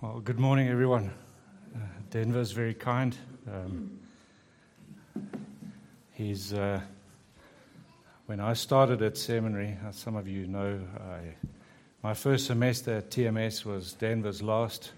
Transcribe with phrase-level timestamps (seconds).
[0.00, 1.10] Well, good morning, everyone.
[1.74, 3.16] Uh, Denver is very kind.
[3.52, 3.98] Um,
[6.12, 6.80] he's uh,
[8.26, 11.34] when I started at seminary, as some of you know, I,
[12.04, 14.92] my first semester at TMS was Denver's last.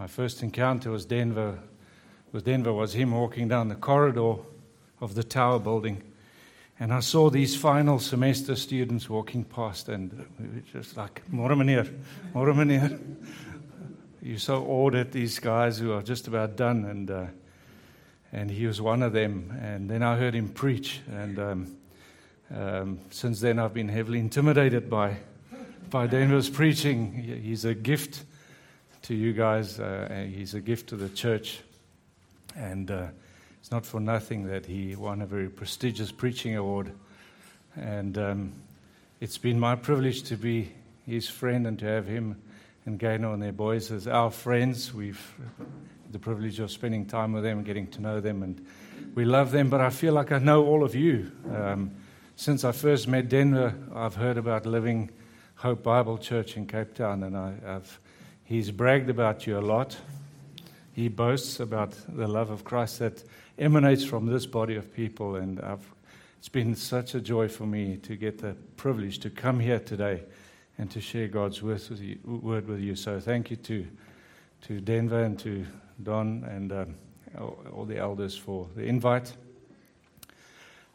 [0.00, 1.56] My first encounter was Denver.
[2.32, 4.34] With Denver was him walking down the corridor
[5.00, 6.02] of the tower building,
[6.80, 11.54] and I saw these final semester students walking past, and we were just like, "More
[11.54, 11.88] meneer,
[12.34, 12.98] more meneer."
[14.20, 17.26] You're so awed at these guys who are just about done, and uh,
[18.32, 19.56] and he was one of them.
[19.62, 21.76] And then I heard him preach, and um,
[22.52, 25.18] um, since then I've been heavily intimidated by
[25.88, 27.12] by Denver's preaching.
[27.12, 28.24] He's a gift
[29.02, 29.78] to you guys.
[29.78, 31.60] Uh, he's a gift to the church,
[32.56, 33.06] and uh,
[33.60, 36.90] it's not for nothing that he won a very prestigious preaching award.
[37.76, 38.52] And um,
[39.20, 40.72] it's been my privilege to be
[41.06, 42.34] his friend and to have him
[42.88, 44.94] and Gaino and their boys as our friends.
[44.94, 45.22] We've
[46.10, 48.66] the privilege of spending time with them, getting to know them, and
[49.14, 49.68] we love them.
[49.68, 51.30] But I feel like I know all of you.
[51.54, 51.90] Um,
[52.34, 55.10] since I first met Denver, I've heard about Living
[55.56, 58.00] Hope Bible Church in Cape Town, and I, have
[58.42, 59.98] he's bragged about you a lot.
[60.94, 63.22] He boasts about the love of Christ that
[63.58, 65.86] emanates from this body of people, and I've,
[66.38, 70.22] it's been such a joy for me to get the privilege to come here today
[70.78, 71.88] and to share God's word
[72.68, 72.94] with you.
[72.94, 73.86] So thank you to,
[74.62, 75.66] to Denver and to
[76.02, 76.94] Don and um,
[77.36, 79.32] all, all, the elders for the invite.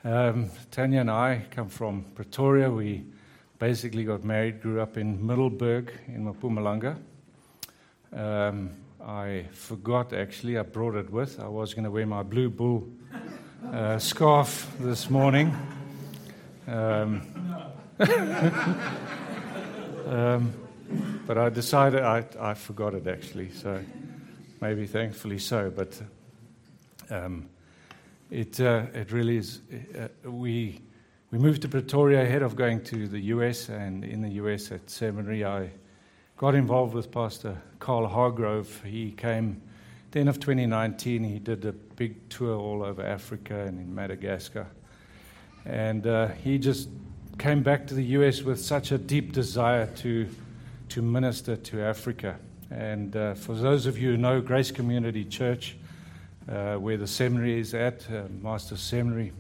[0.05, 2.71] Um, Tanya and I come from Pretoria.
[2.71, 3.03] We
[3.59, 6.97] basically got married, grew up in Middelburg in Mpumalanga.
[8.13, 8.71] Um,
[9.05, 11.39] I forgot actually, I brought it with.
[11.39, 12.87] I was going to wear my blue bull
[13.71, 15.53] uh, scarf this morning.
[16.67, 17.21] Um,
[20.05, 20.53] Um,
[21.25, 23.83] but I decided I, I forgot it actually, so
[24.61, 25.69] maybe thankfully so.
[25.69, 26.01] But
[27.09, 27.49] um,
[28.29, 29.61] it, uh, it really is.
[29.97, 30.81] Uh, we,
[31.31, 34.89] we moved to Pretoria ahead of going to the US, and in the US at
[34.89, 35.69] seminary, I
[36.37, 38.81] got involved with Pastor Carl Hargrove.
[38.83, 39.61] He came
[40.13, 41.23] the end of 2019.
[41.23, 44.67] He did a big tour all over Africa and in Madagascar.
[45.65, 46.89] And uh, he just
[47.37, 50.27] came back to the US with such a deep desire to,
[50.89, 52.37] to minister to Africa.
[52.69, 55.75] And uh, for those of you who know Grace Community Church,
[56.49, 59.31] uh, where the seminary is at, uh, Master's Seminary,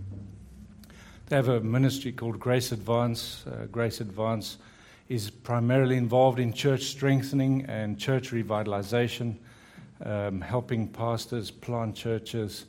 [1.27, 3.45] they have a ministry called Grace Advance.
[3.47, 4.57] Uh, Grace Advance
[5.09, 9.35] is primarily involved in church strengthening and church revitalization,
[10.03, 12.65] um, helping pastors plant churches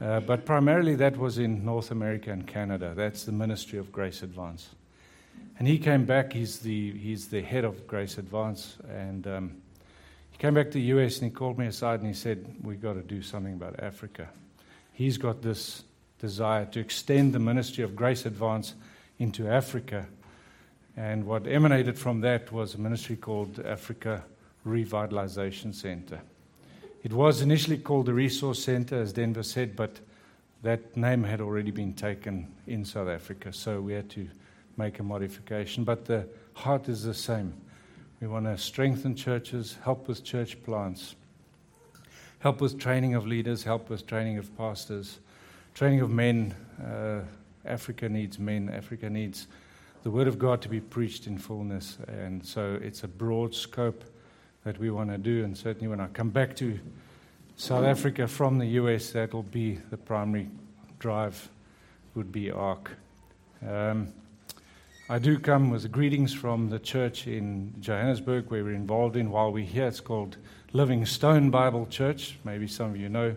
[0.00, 2.92] uh, but primarily that was in North America and Canada.
[2.94, 4.68] That's the ministry of Grace Advance.
[5.58, 8.76] And he came back, he's the, he's the head of Grace Advance.
[8.88, 9.56] And um,
[10.30, 12.80] he came back to the US and he called me aside and he said, We've
[12.80, 14.28] got to do something about Africa.
[14.92, 15.82] He's got this
[16.20, 18.74] desire to extend the ministry of Grace Advance
[19.18, 20.06] into Africa.
[20.96, 24.24] And what emanated from that was a ministry called Africa
[24.66, 26.20] Revitalization Center.
[27.02, 30.00] It was initially called the Resource Center, as Denver said, but
[30.62, 34.28] that name had already been taken in South Africa, so we had to
[34.76, 35.84] make a modification.
[35.84, 37.54] But the heart is the same.
[38.20, 41.14] We want to strengthen churches, help with church plants,
[42.40, 45.20] help with training of leaders, help with training of pastors,
[45.74, 46.52] training of men.
[46.84, 47.20] Uh,
[47.64, 49.46] Africa needs men, Africa needs
[50.02, 51.98] the Word of God to be preached in fullness.
[52.08, 54.02] And so it's a broad scope
[54.64, 55.44] that we want to do.
[55.44, 56.78] And certainly when I come back to
[57.56, 60.48] South Africa from the US, that will be the primary
[60.98, 61.48] drive,
[62.14, 62.90] would be ARC.
[63.66, 64.12] Um,
[65.10, 69.50] I do come with greetings from the church in Johannesburg, where we're involved in while
[69.50, 69.86] we're here.
[69.86, 70.36] It's called
[70.72, 72.38] Living Stone Bible Church.
[72.44, 73.34] Maybe some of you know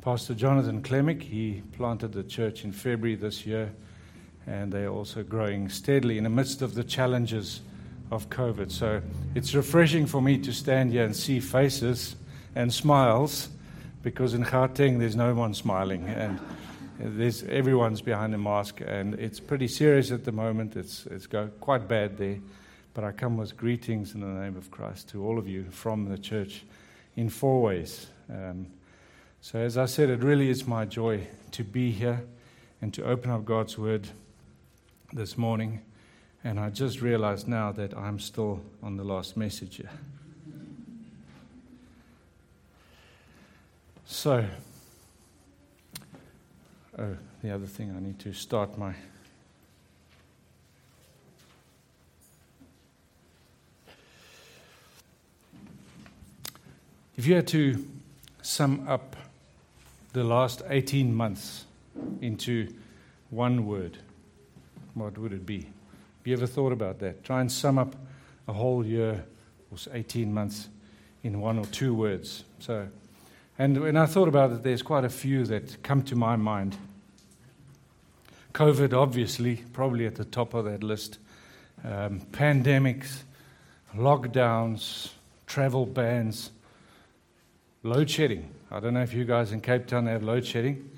[0.00, 1.22] Pastor Jonathan Klemick.
[1.22, 3.72] He planted the church in February this year,
[4.46, 7.62] and they're also growing steadily in the midst of the challenges
[8.10, 8.70] of COVID.
[8.70, 9.02] So
[9.34, 12.16] it's refreshing for me to stand here and see faces
[12.54, 13.48] and smiles
[14.02, 16.40] because in Gauteng there's no one smiling and
[16.98, 20.76] there's everyone's behind a mask and it's pretty serious at the moment.
[20.76, 22.38] It's it's go quite bad there.
[22.94, 26.08] But I come with greetings in the name of Christ to all of you from
[26.08, 26.64] the church
[27.16, 28.06] in Fourways.
[28.28, 28.66] Um,
[29.40, 32.24] so as I said, it really is my joy to be here
[32.82, 34.08] and to open up God's word
[35.12, 35.80] this morning.
[36.44, 39.90] And I just realized now that I'm still on the last message here.
[44.06, 44.44] So,
[46.98, 48.94] oh, the other thing, I need to start my.
[57.16, 57.84] If you had to
[58.42, 59.16] sum up
[60.12, 61.64] the last 18 months
[62.20, 62.72] into
[63.30, 63.98] one word,
[64.94, 65.66] what would it be?
[66.28, 67.24] You ever thought about that?
[67.24, 67.96] Try and sum up
[68.46, 69.24] a whole year
[69.70, 70.68] or 18 months
[71.22, 72.44] in one or two words.
[72.58, 72.86] So,
[73.58, 76.76] and when I thought about it, there's quite a few that come to my mind.
[78.52, 81.16] COVID, obviously, probably at the top of that list.
[81.82, 83.22] Um, pandemics,
[83.96, 85.12] lockdowns,
[85.46, 86.50] travel bans,
[87.82, 88.50] load shedding.
[88.70, 90.90] I don't know if you guys in Cape Town have load shedding,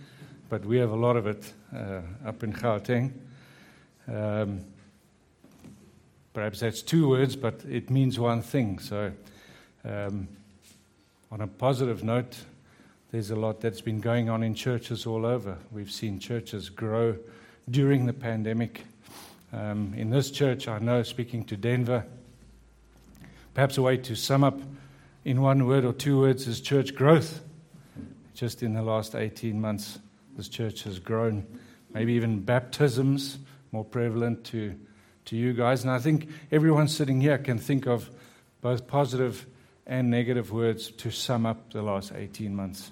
[0.48, 3.12] but we have a lot of it uh, up in Gauteng.
[4.08, 4.64] Um,
[6.40, 8.78] perhaps that's two words, but it means one thing.
[8.78, 9.12] So,
[9.84, 10.26] um,
[11.30, 12.34] on a positive note,
[13.10, 15.58] there's a lot that's been going on in churches all over.
[15.70, 17.18] We've seen churches grow
[17.70, 18.86] during the pandemic.
[19.52, 22.06] Um, in this church, I know, speaking to Denver,
[23.52, 24.58] perhaps a way to sum up
[25.26, 27.42] in one word or two words is church growth.
[28.32, 29.98] Just in the last 18 months,
[30.38, 31.46] this church has grown.
[31.92, 33.36] Maybe even baptisms
[33.72, 34.74] more prevalent to,
[35.30, 35.84] to you guys.
[35.84, 38.10] And I think everyone sitting here can think of
[38.60, 39.46] both positive
[39.86, 42.90] and negative words to sum up the last 18 months.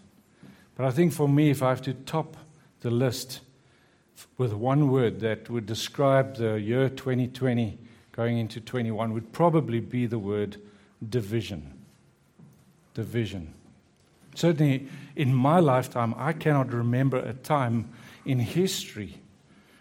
[0.76, 2.36] But I think for me, if I have to top
[2.80, 3.40] the list
[4.36, 7.76] with one word that would describe the year 2020
[8.12, 10.58] going into 21, would probably be the word
[11.08, 11.74] division.
[12.94, 13.52] Division.
[14.36, 14.86] Certainly
[15.16, 17.90] in my lifetime, I cannot remember a time
[18.24, 19.20] in history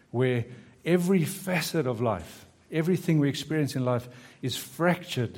[0.10, 0.46] where
[0.84, 4.10] every facet of life, everything we experience in life,
[4.42, 5.38] is fractured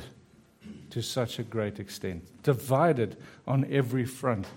[0.89, 3.17] to such a great extent, divided
[3.47, 4.47] on every front.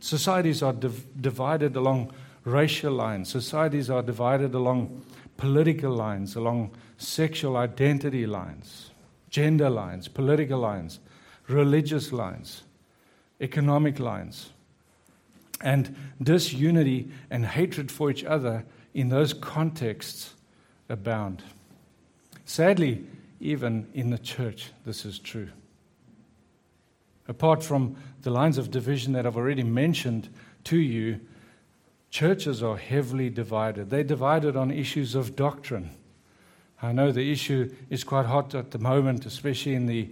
[0.00, 2.12] Societies are div- divided along
[2.44, 5.02] racial lines, societies are divided along
[5.36, 8.90] political lines, along sexual identity lines,
[9.30, 10.98] gender lines, political lines,
[11.46, 12.62] religious lines,
[13.40, 14.50] economic lines.
[15.60, 18.64] And disunity and hatred for each other
[18.94, 20.34] in those contexts
[20.88, 21.42] abound.
[22.48, 23.04] Sadly,
[23.40, 25.50] even in the church, this is true.
[27.28, 30.30] Apart from the lines of division that I've already mentioned
[30.64, 31.20] to you,
[32.08, 33.90] churches are heavily divided.
[33.90, 35.90] They're divided on issues of doctrine.
[36.80, 40.08] I know the issue is quite hot at the moment, especially in the,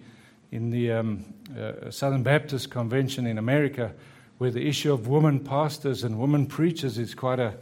[0.53, 1.25] in the um,
[1.59, 3.95] uh, Southern Baptist Convention in America,
[4.37, 7.57] where the issue of women pastors and women preachers is quite a,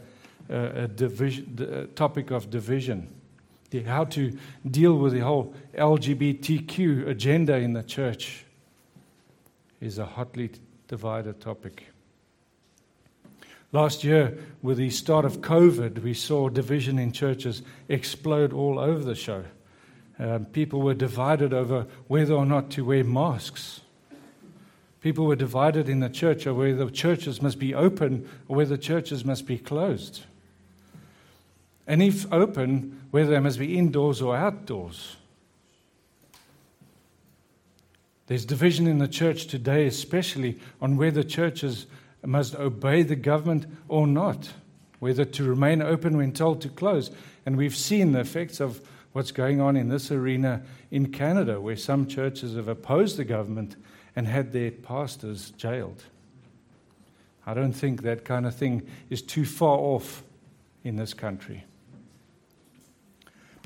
[0.49, 3.14] a, a, division, a topic of division.
[3.83, 4.37] How to
[4.69, 8.45] deal with the whole LGBTQ agenda in the church
[9.81, 10.51] is a hotly
[10.87, 11.87] divided topic.
[13.71, 19.03] Last year, with the start of COVID, we saw division in churches explode all over
[19.03, 19.43] the show.
[20.17, 23.81] Um, people were divided over whether or not to wear masks.
[25.01, 29.25] People were divided in the church over whether churches must be open or whether churches
[29.25, 30.23] must be closed.
[31.85, 35.15] And if open, whether they must be indoors or outdoors.
[38.27, 41.85] There's division in the church today, especially on whether churches
[42.25, 44.51] must obey the government or not,
[44.99, 47.09] whether to remain open when told to close.
[47.45, 51.77] And we've seen the effects of what's going on in this arena in Canada, where
[51.77, 53.77] some churches have opposed the government
[54.13, 56.03] and had their pastors jailed.
[57.45, 60.21] I don't think that kind of thing is too far off
[60.83, 61.63] in this country.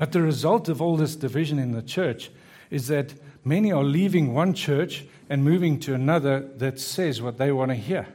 [0.00, 2.30] But the result of all this division in the church
[2.70, 3.12] is that
[3.44, 7.74] many are leaving one church and moving to another that says what they want to
[7.74, 8.06] hear.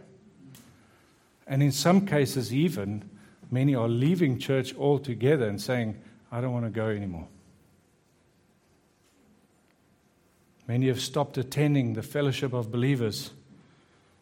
[1.46, 3.08] And in some cases, even,
[3.51, 6.01] many are leaving church altogether and saying,
[6.32, 7.27] I don't want to go anymore.
[10.68, 13.30] Many have stopped attending the fellowship of believers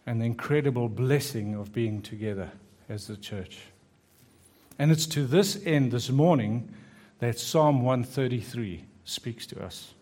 [0.05, 2.51] and the incredible blessing of being together
[2.89, 3.61] as the church.
[4.77, 6.69] And it's to this end this morning
[7.23, 9.93] that Psalm 133 speaks to us.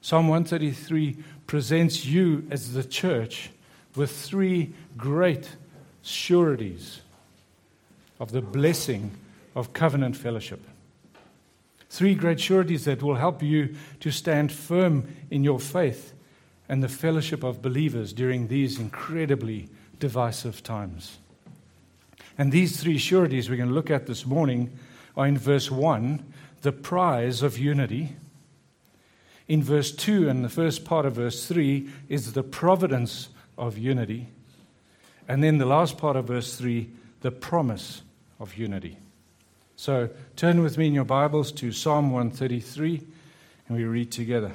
[0.00, 3.50] Psalm 133 presents you as the church
[3.96, 5.48] with three great
[6.02, 7.00] sureties
[8.20, 9.10] of the blessing
[9.54, 10.60] of covenant fellowship.
[11.88, 16.12] Three great sureties that will help you to stand firm in your faith
[16.68, 21.18] and the fellowship of believers during these incredibly divisive times.
[22.38, 24.70] And these three sureties we're going to look at this morning
[25.16, 26.32] are in verse 1,
[26.62, 28.16] the prize of unity
[29.48, 34.28] in verse 2 and the first part of verse 3 is the providence of unity.
[35.28, 36.88] And then the last part of verse 3,
[37.20, 38.02] the promise
[38.40, 38.98] of unity.
[39.76, 43.02] So turn with me in your Bibles to Psalm 133
[43.68, 44.52] and we read together.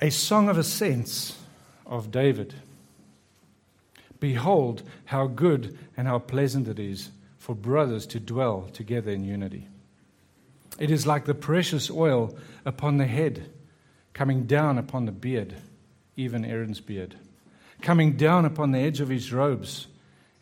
[0.00, 1.36] A song of ascents
[1.86, 2.54] of David.
[4.20, 9.68] Behold, how good and how pleasant it is for brothers to dwell together in unity.
[10.78, 13.50] It is like the precious oil upon the head,
[14.12, 15.56] coming down upon the beard,
[16.16, 17.16] even Aaron's beard,
[17.80, 19.86] coming down upon the edge of his robes.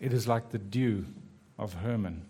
[0.01, 1.07] It is like the dew
[1.59, 2.23] of Hermon,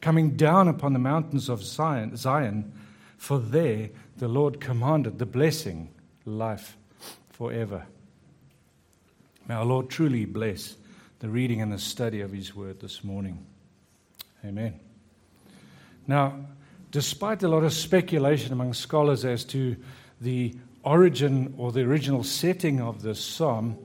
[0.00, 2.72] coming down upon the mountains of Zion, Zion
[3.18, 5.90] for there the Lord commanded the blessing,
[6.24, 6.76] life
[7.30, 7.86] forever.
[9.48, 10.76] May our Lord truly bless
[11.20, 13.46] the reading and the study of His word this morning.
[14.44, 14.78] Amen.
[16.06, 16.44] Now,
[16.90, 19.74] despite a lot of speculation among scholars as to
[20.20, 23.78] the origin or the original setting of this psalm,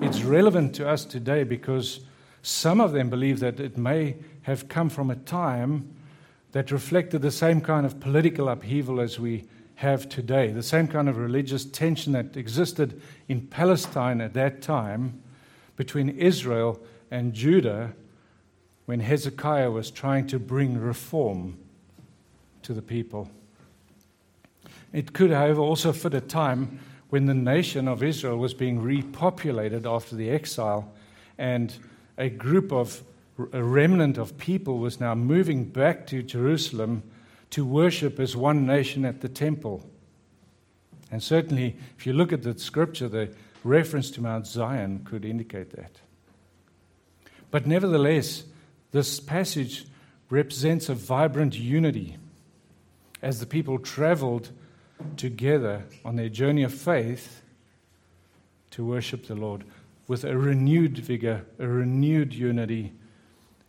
[0.00, 2.00] it's relevant to us today because
[2.42, 5.94] some of them believe that it may have come from a time
[6.50, 9.44] that reflected the same kind of political upheaval as we
[9.76, 15.22] have today, the same kind of religious tension that existed in Palestine at that time
[15.76, 16.80] between Israel
[17.10, 17.92] and Judah
[18.86, 21.58] when Hezekiah was trying to bring reform
[22.62, 23.30] to the people.
[24.92, 26.80] It could, however, also fit a time
[27.10, 30.90] when the nation of Israel was being repopulated after the exile,
[31.36, 31.74] and
[32.16, 33.02] a group of
[33.52, 37.02] a remnant of people was now moving back to Jerusalem
[37.50, 39.88] to worship as one nation at the temple.
[41.10, 43.34] And certainly, if you look at the scripture, the
[43.64, 45.92] reference to Mount Zion could indicate that.
[47.50, 48.44] But nevertheless,
[48.92, 49.86] this passage
[50.30, 52.16] represents a vibrant unity
[53.22, 54.50] as the people traveled
[55.16, 57.42] together on their journey of faith
[58.70, 59.64] to worship the Lord
[60.08, 62.92] with a renewed vigor, a renewed unity,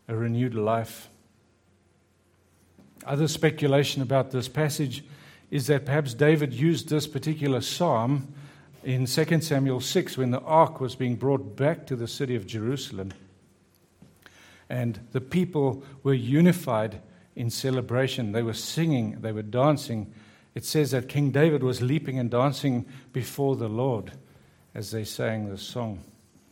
[0.07, 1.09] a renewed life.
[3.07, 5.01] Other speculation about this passage
[5.49, 8.33] is that perhaps David used this particular psalm
[8.83, 12.45] in 2 Samuel 6 when the ark was being brought back to the city of
[12.45, 13.13] Jerusalem.
[14.69, 17.01] And the people were unified
[17.33, 18.33] in celebration.
[18.33, 20.13] They were singing, they were dancing.
[20.53, 24.11] It says that King David was leaping and dancing before the Lord
[24.75, 26.03] as they sang this song.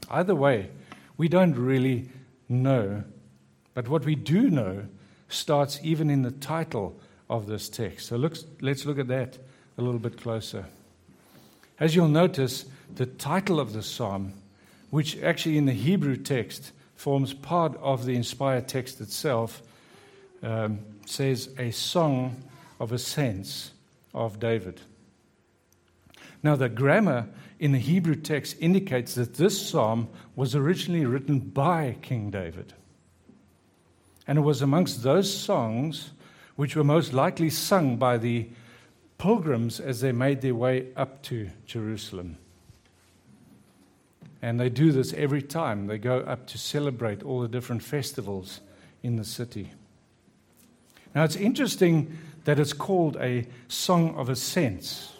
[0.10, 0.70] Either way,
[1.18, 2.08] we don't really
[2.48, 3.04] know,
[3.74, 4.86] but what we do know
[5.36, 7.00] starts even in the title
[7.30, 8.08] of this text.
[8.08, 9.38] So look, let's look at that
[9.78, 10.66] a little bit closer.
[11.80, 12.66] As you'll notice,
[12.96, 14.34] the title of the psalm,
[14.90, 19.62] which actually in the Hebrew text forms part of the inspired text itself,
[20.42, 22.44] um, says a song
[22.80, 23.72] of ascents
[24.14, 24.82] of David.
[26.44, 27.28] Now, the grammar
[27.60, 32.74] in the Hebrew text indicates that this psalm was originally written by King David.
[34.28, 36.12] And it was amongst those songs
[36.56, 38.48] which were most likely sung by the
[39.18, 42.38] pilgrims as they made their way up to Jerusalem.
[44.42, 48.62] And they do this every time they go up to celebrate all the different festivals
[49.04, 49.72] in the city.
[51.14, 55.14] Now, it's interesting that it's called a song of ascents.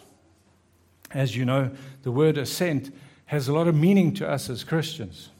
[1.10, 1.70] As you know,
[2.02, 2.94] the word ascent
[3.26, 5.30] has a lot of meaning to us as Christians.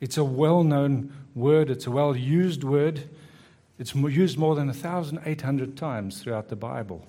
[0.00, 3.08] It's a well known word, it's a well used word.
[3.78, 7.06] It's used more than 1,800 times throughout the Bible.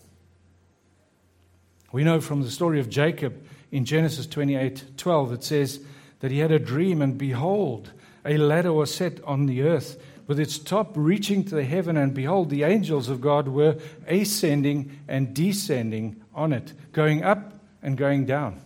[1.92, 5.82] We know from the story of Jacob in Genesis 28 12, it says
[6.22, 7.92] that he had a dream, and behold,
[8.26, 12.14] a ladder was set on the earth with its top reaching to the heaven, and
[12.14, 13.76] behold, the angels of God were
[14.08, 18.62] ascending and descending on it, going up and going down.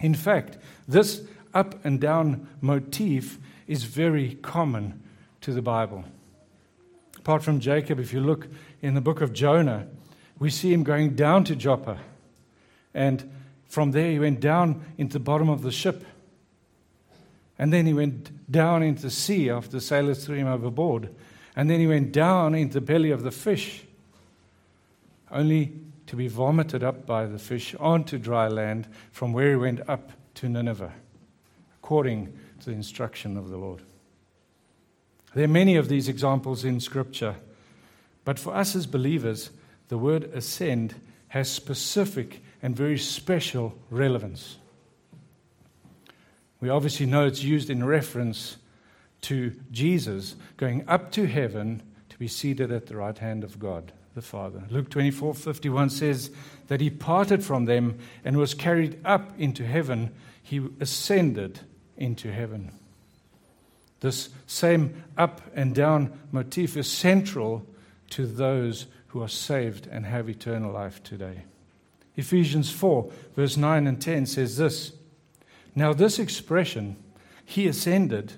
[0.00, 1.22] In fact, this
[1.54, 3.38] up and down motif
[3.70, 5.00] is very common
[5.40, 6.04] to the Bible.
[7.16, 8.48] Apart from Jacob, if you look
[8.82, 9.86] in the book of Jonah,
[10.40, 12.00] we see him going down to Joppa.
[12.94, 13.30] And
[13.68, 16.04] from there, he went down into the bottom of the ship.
[17.60, 21.14] And then he went down into the sea after the sailors threw him overboard.
[21.54, 23.84] And then he went down into the belly of the fish,
[25.30, 25.74] only
[26.08, 30.10] to be vomited up by the fish onto dry land from where he went up
[30.34, 30.92] to Nineveh,
[31.80, 33.82] according the instruction of the Lord.
[35.34, 37.36] There are many of these examples in Scripture,
[38.24, 39.50] but for us as believers,
[39.88, 40.94] the word ascend
[41.28, 44.58] has specific and very special relevance.
[46.60, 48.56] We obviously know it's used in reference
[49.22, 53.92] to Jesus going up to heaven to be seated at the right hand of God
[54.14, 54.64] the Father.
[54.70, 56.30] Luke 24 51 says
[56.68, 60.12] that he parted from them and was carried up into heaven.
[60.42, 61.60] He ascended
[62.00, 62.72] into heaven.
[64.00, 67.66] This same up and down motif is central
[68.10, 71.44] to those who are saved and have eternal life today.
[72.16, 74.92] Ephesians 4, verse 9 and 10 says this
[75.74, 76.96] Now, this expression,
[77.44, 78.32] he ascended,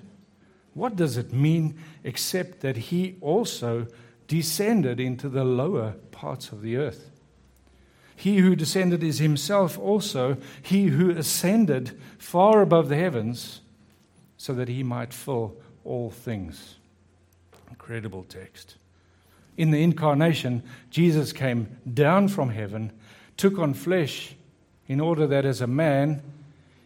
[0.73, 3.87] what does it mean except that he also
[4.27, 7.12] descended into the lower parts of the earth?
[8.15, 13.61] He who descended is himself also he who ascended far above the heavens
[14.37, 16.75] so that he might fill all things.
[17.69, 18.75] Incredible text.
[19.57, 22.91] In the incarnation, Jesus came down from heaven,
[23.37, 24.35] took on flesh
[24.87, 26.21] in order that as a man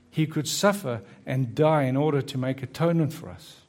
[0.10, 3.62] he could suffer and die in order to make atonement for us.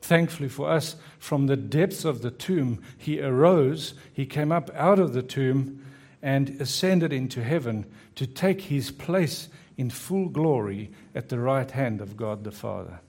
[0.00, 4.98] Thankfully for us, from the depths of the tomb, he arose, he came up out
[4.98, 5.84] of the tomb
[6.22, 12.00] and ascended into heaven to take his place in full glory at the right hand
[12.00, 13.00] of God the Father.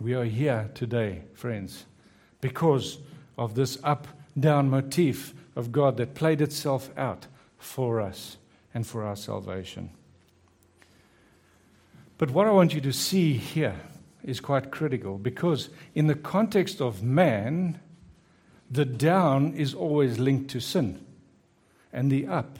[0.00, 1.84] We are here today, friends,
[2.40, 2.98] because
[3.36, 4.06] of this up
[4.38, 7.26] down motif of God that played itself out
[7.58, 8.38] for us
[8.72, 9.90] and for our salvation.
[12.16, 13.76] But what I want you to see here
[14.22, 17.80] is quite critical because, in the context of man,
[18.70, 21.04] the down is always linked to sin,
[21.92, 22.58] and the up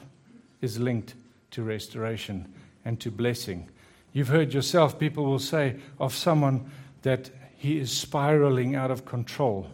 [0.61, 1.15] is linked
[1.53, 2.53] to restoration
[2.85, 3.69] and to blessing.
[4.13, 6.71] You've heard yourself, people will say of someone
[7.03, 9.71] that he is spiraling out of control.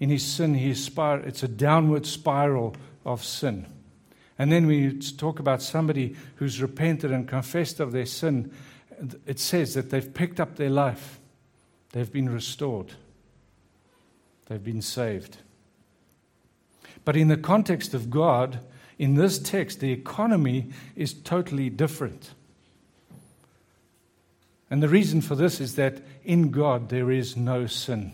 [0.00, 3.66] In his sin, he is spir- it's a downward spiral of sin.
[4.38, 8.50] And then when you talk about somebody who's repented and confessed of their sin,
[9.26, 11.20] it says that they've picked up their life,
[11.92, 12.92] they've been restored,
[14.46, 15.38] they've been saved.
[17.04, 18.60] But in the context of God,
[18.98, 22.34] in this text, the economy is totally different.
[24.70, 28.12] And the reason for this is that in God there is no sin.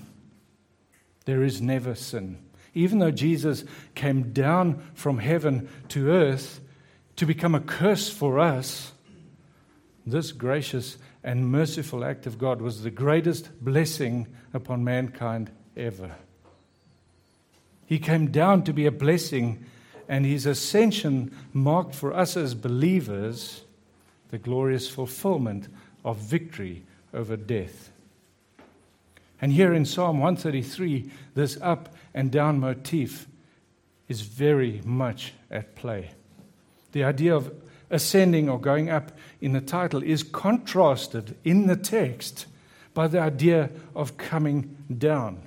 [1.25, 2.39] There is never sin.
[2.75, 6.61] Even though Jesus came down from heaven to earth
[7.17, 8.93] to become a curse for us,
[10.07, 16.15] this gracious and merciful act of God was the greatest blessing upon mankind ever.
[17.91, 19.67] He came down to be a blessing,
[20.09, 23.63] and his ascension marked for us as believers
[24.29, 25.67] the glorious fulfillment
[26.05, 27.91] of victory over death.
[29.43, 33.27] And here in Psalm 133, this up and down motif
[34.07, 36.13] is very much at play.
[36.93, 37.53] The idea of
[37.91, 42.47] ascending or going up in the title is contrasted in the text
[42.95, 45.43] by the idea of coming down.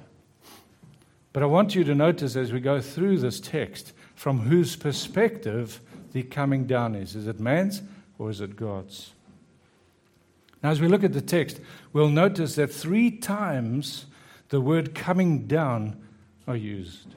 [1.34, 5.82] But I want you to notice as we go through this text from whose perspective
[6.14, 7.16] the coming down is.
[7.16, 7.82] Is it man's
[8.20, 9.14] or is it God's?
[10.62, 11.60] Now, as we look at the text,
[11.92, 14.06] we'll notice that three times
[14.50, 16.02] the word coming down
[16.48, 17.08] are used.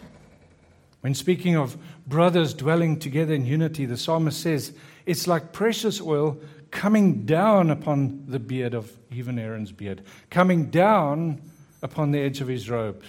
[1.02, 1.76] When speaking of
[2.07, 4.72] brothers dwelling together in unity, the psalmist says,
[5.05, 6.38] It's like precious oil
[6.70, 11.40] coming down upon the beard of even Aaron's beard, coming down
[11.83, 13.07] upon the edge of his robes.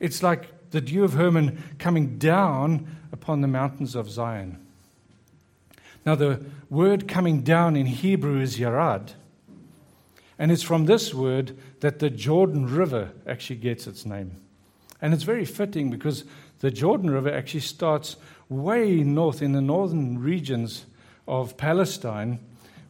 [0.00, 4.64] It's like the dew of Hermon coming down upon the mountains of Zion.
[6.04, 9.12] Now, the word coming down in Hebrew is yarad.
[10.38, 14.36] And it's from this word that the Jordan River actually gets its name.
[15.00, 16.24] And it's very fitting because
[16.60, 18.16] the Jordan River actually starts
[18.48, 20.86] way north in the northern regions
[21.26, 22.40] of Palestine,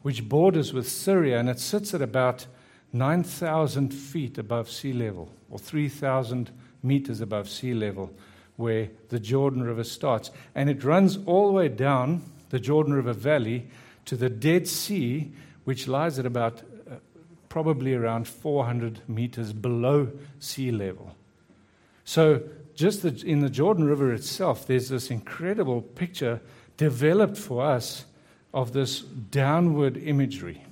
[0.02, 2.46] which borders with Syria, and it sits at about
[2.92, 6.50] 9,000 feet above sea level, or 3,000
[6.82, 8.10] meters above sea level,
[8.56, 10.30] where the Jordan River starts.
[10.54, 13.68] And it runs all the way down the Jordan River Valley
[14.04, 15.30] to the Dead Sea,
[15.64, 16.94] which lies at about uh,
[17.48, 21.14] probably around 400 meters below sea level.
[22.04, 22.42] So,
[22.74, 26.40] just the, in the Jordan River itself, there's this incredible picture
[26.76, 28.06] developed for us
[28.54, 30.62] of this downward imagery.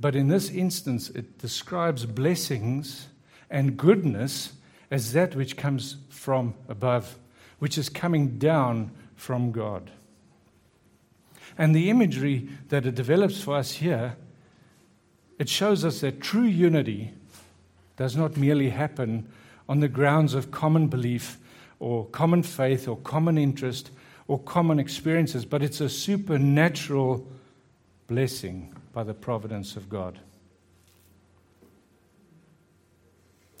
[0.00, 3.08] But in this instance, it describes blessings
[3.50, 4.54] and goodness
[4.90, 7.18] as that which comes from above,
[7.58, 9.90] which is coming down from God.
[11.58, 14.16] And the imagery that it develops for us here,
[15.38, 17.12] it shows us that true unity
[17.96, 19.28] does not merely happen
[19.68, 21.38] on the grounds of common belief
[21.78, 23.90] or common faith or common interest
[24.26, 27.26] or common experiences, but it's a supernatural
[28.06, 30.18] blessing by the providence of God.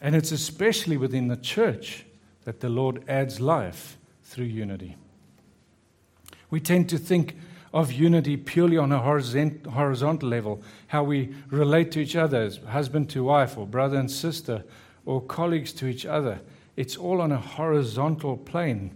[0.02, 2.06] And it's especially within the church
[2.44, 4.96] that the Lord adds life through unity.
[6.48, 7.36] We tend to think
[7.72, 13.10] of unity purely on a horizontal level, how we relate to each other as husband
[13.10, 14.64] to wife, or brother and sister,
[15.04, 16.40] or colleagues to each other.
[16.76, 18.90] it's all on a horizontal plane.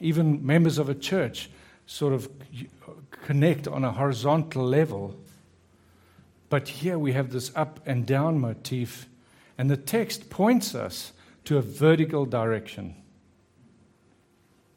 [0.00, 1.50] Even members of a church
[1.86, 2.30] sort of
[3.30, 5.14] connect on a horizontal level.
[6.48, 9.08] But here we have this up and down motif,
[9.56, 11.12] and the text points us
[11.44, 12.96] to a vertical direction.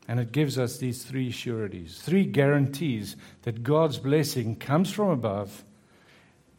[0.08, 5.64] And it gives us these three sureties, three guarantees that God's blessing comes from above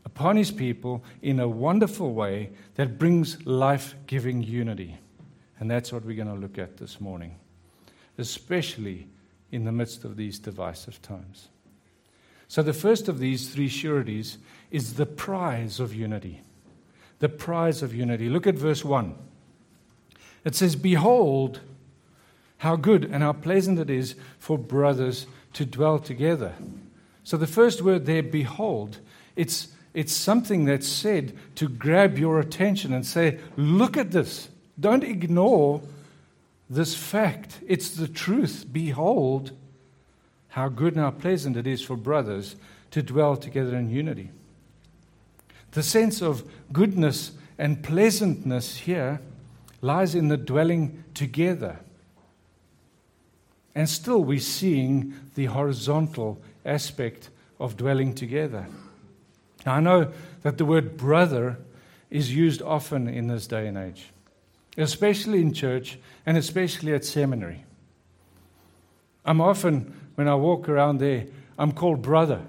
[0.05, 4.99] upon his people in a wonderful way that brings life giving unity.
[5.61, 7.37] And that's what we're going to look at this morning,
[8.19, 9.07] especially
[9.53, 11.51] in the midst of these divisive times.
[12.55, 14.39] So, the first of these three sureties
[14.71, 16.43] is the prize of unity.
[17.19, 18.29] The prize of unity.
[18.29, 19.13] Look at verse 1.
[20.45, 21.59] It says, Behold,
[22.59, 26.55] how good and how pleasant it is for brothers to dwell together.
[27.25, 28.99] So, the first word there, behold,
[29.35, 34.49] it's it's something that's said to grab your attention and say, Look at this.
[34.79, 35.81] Don't ignore
[36.71, 37.59] this fact.
[37.67, 38.67] It's the truth.
[38.71, 39.51] Behold,
[40.55, 42.55] how good and how pleasant it is for brothers
[42.93, 44.31] to dwell together in unity.
[45.73, 49.21] The sense of goodness and pleasantness here
[49.81, 51.81] lies in the dwelling together.
[53.75, 58.69] And still, we're seeing the horizontal aspect of dwelling together.
[59.67, 60.13] Now, I know
[60.43, 61.59] that the word brother
[62.11, 64.11] is used often in this day and age,
[64.79, 67.65] especially in church and especially at seminary.
[69.25, 71.27] I'm often, when I walk around there,
[71.59, 72.43] I'm called brother.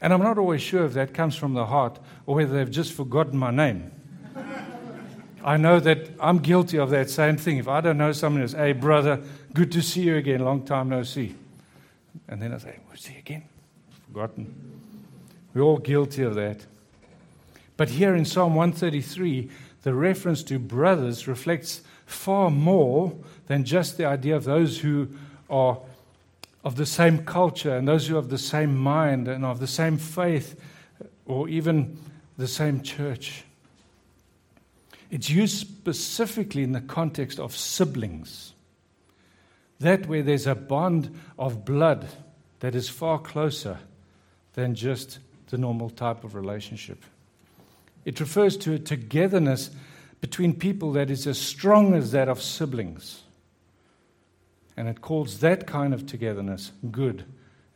[0.00, 2.92] And I'm not always sure if that comes from the heart or whether they've just
[2.92, 3.90] forgotten my name.
[5.44, 7.58] I know that I'm guilty of that same thing.
[7.58, 10.88] If I don't know someone else, hey, brother, good to see you again, long time
[10.90, 11.34] no see.
[12.28, 13.44] And then I say, who's he again?
[14.06, 14.54] Forgotten.
[15.54, 16.66] We're all guilty of that.
[17.76, 19.50] But here in Psalm 133,
[19.82, 23.14] the reference to brothers reflects far more
[23.46, 25.08] than just the idea of those who
[25.50, 25.78] are
[26.64, 29.98] of the same culture and those who have the same mind and of the same
[29.98, 30.58] faith
[31.26, 31.98] or even
[32.38, 33.44] the same church.
[35.10, 38.54] It's used specifically in the context of siblings.
[39.78, 42.08] That where there's a bond of blood
[42.60, 43.78] that is far closer
[44.54, 45.18] than just
[45.50, 47.04] the normal type of relationship.
[48.06, 49.70] It refers to a togetherness
[50.20, 53.23] between people that is as strong as that of siblings.
[54.76, 57.24] And it calls that kind of togetherness good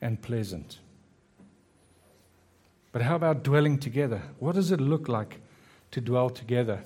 [0.00, 0.78] and pleasant.
[2.92, 4.22] But how about dwelling together?
[4.38, 5.40] What does it look like
[5.92, 6.80] to dwell together?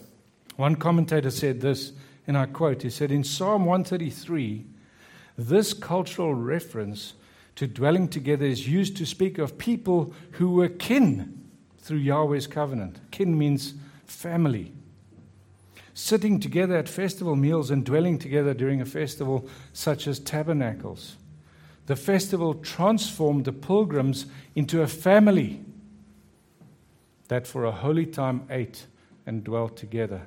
[0.57, 1.92] One commentator said this,
[2.27, 4.66] and I quote He said, In Psalm 133,
[5.38, 7.14] this cultural reference
[7.57, 11.48] to dwelling together is used to speak of people who were kin
[11.79, 13.01] through Yahweh's covenant.
[13.11, 13.75] Kin means
[14.07, 14.72] family.
[15.94, 21.16] Sitting together at festival meals and dwelling together during a festival such as tabernacles.
[21.87, 25.61] The festival transformed the pilgrims into a family
[27.28, 28.87] that for a holy time ate
[29.26, 30.22] and dwelt together.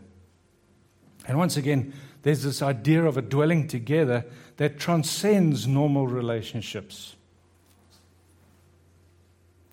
[1.27, 4.25] And once again, there's this idea of a dwelling together
[4.57, 7.15] that transcends normal relationships.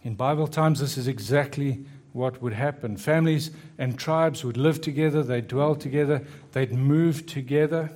[0.02, 2.96] In Bible times, this is exactly what would happen.
[2.96, 6.22] Families and tribes would live together, they'd dwell together,
[6.52, 7.90] they'd move together.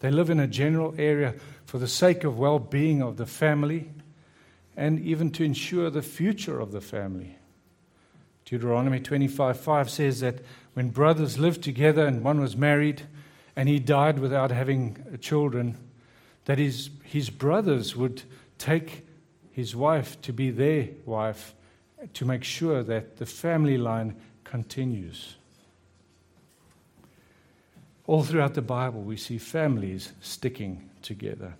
[0.00, 1.34] They live in a general area
[1.64, 3.90] for the sake of well being of the family
[4.76, 7.36] and even to ensure the future of the family.
[8.44, 10.40] Deuteronomy 25 5 says that
[10.74, 13.02] when brothers lived together and one was married
[13.54, 15.76] and he died without having children,
[16.46, 18.22] that his, his brothers would
[18.58, 19.06] take
[19.50, 21.54] his wife to be their wife
[22.14, 25.36] to make sure that the family line continues.
[28.06, 31.54] All throughout the Bible, we see families sticking together.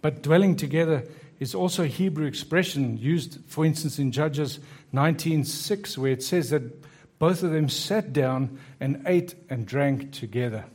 [0.00, 1.04] But dwelling together
[1.40, 4.60] is also a Hebrew expression used, for instance, in Judges
[4.92, 6.84] 19:6, where it says that
[7.18, 10.66] both of them sat down and ate and drank together.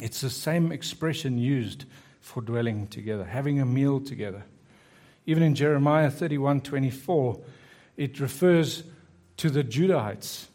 [0.00, 1.84] It's the same expression used
[2.20, 4.44] for dwelling together, having a meal together.
[5.30, 7.40] Even in Jeremiah 31:24,
[7.96, 8.82] it refers
[9.36, 10.48] to the Judahites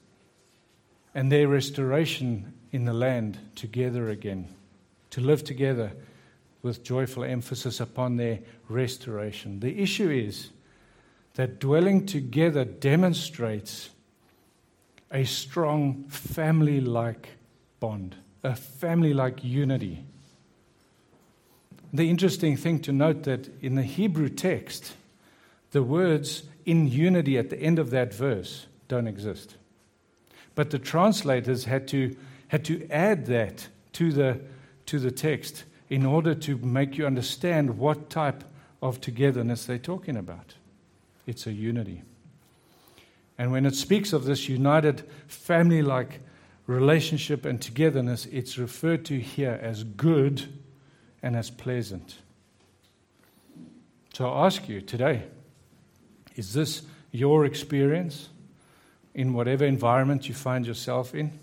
[1.13, 4.49] and their restoration in the land together again,
[5.11, 5.93] to live together
[6.61, 9.61] with joyful emphasis upon their restoration.
[9.61, 10.49] The issue is
[11.35, 13.91] that dwelling together demonstrates
[15.09, 17.29] a strong family like
[17.79, 20.03] bond, a family like unity.
[21.95, 24.95] The interesting thing to note that in the Hebrew text,
[25.71, 29.55] the words in unity at the end of that verse don't exist.
[30.55, 32.13] But the translators had to,
[32.49, 34.41] had to add that to the,
[34.87, 38.43] to the text in order to make you understand what type
[38.81, 40.55] of togetherness they're talking about.
[41.25, 42.01] It's a unity.
[43.37, 46.19] And when it speaks of this united family like
[46.67, 50.49] relationship and togetherness, it's referred to here as good
[51.25, 52.19] and as pleasant.
[54.13, 55.23] So I ask you today
[56.35, 58.29] is this your experience
[59.15, 61.39] in whatever environment you find yourself in?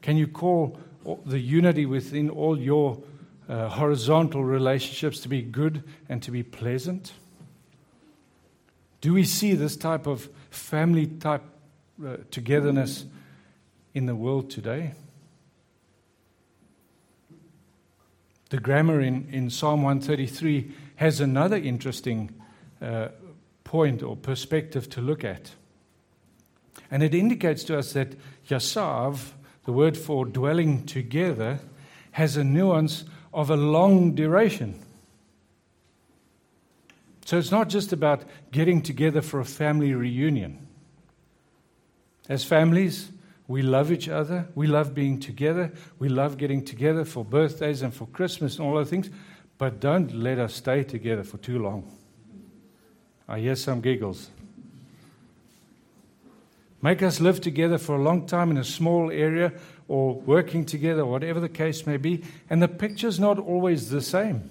[0.00, 0.78] Can you call
[1.26, 3.02] the unity within all your
[3.46, 7.12] uh, horizontal relationships to be good and to be pleasant?
[9.02, 11.42] Do we see this type of family type
[12.02, 13.04] uh, togetherness
[13.92, 14.92] in the world today?
[18.50, 22.30] The grammar in, in Psalm 133 has another interesting
[22.80, 23.08] uh,
[23.64, 25.50] point or perspective to look at.
[26.90, 28.14] And it indicates to us that
[28.48, 29.32] yasav,
[29.64, 31.60] the word for dwelling together,
[32.12, 34.80] has a nuance of a long duration.
[37.24, 40.66] So it's not just about getting together for a family reunion.
[42.28, 43.10] As families,
[43.46, 44.48] we love each other.
[44.54, 45.72] We love being together.
[45.98, 49.10] We love getting together for birthdays and for Christmas and all those things.
[49.58, 51.90] But don't let us stay together for too long.
[53.28, 54.30] I hear some giggles.
[56.80, 59.52] Make us live together for a long time in a small area
[59.88, 62.24] or working together, whatever the case may be.
[62.50, 64.50] And the picture's not always the same.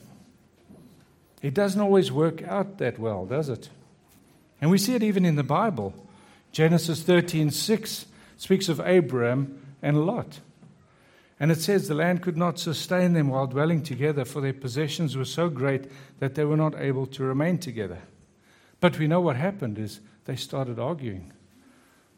[1.41, 3.69] It doesn't always work out that well, does it?
[4.61, 5.93] And we see it even in the Bible.
[6.51, 8.05] Genesis 13 6
[8.37, 10.39] speaks of Abraham and Lot.
[11.39, 15.17] And it says the land could not sustain them while dwelling together, for their possessions
[15.17, 17.99] were so great that they were not able to remain together.
[18.79, 21.33] But we know what happened is they started arguing.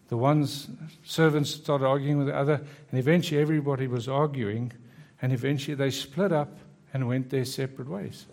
[0.09, 0.67] The one's
[1.03, 4.73] servants started arguing with the other, and eventually everybody was arguing,
[5.21, 6.57] and eventually they split up
[6.93, 8.25] and went their separate ways.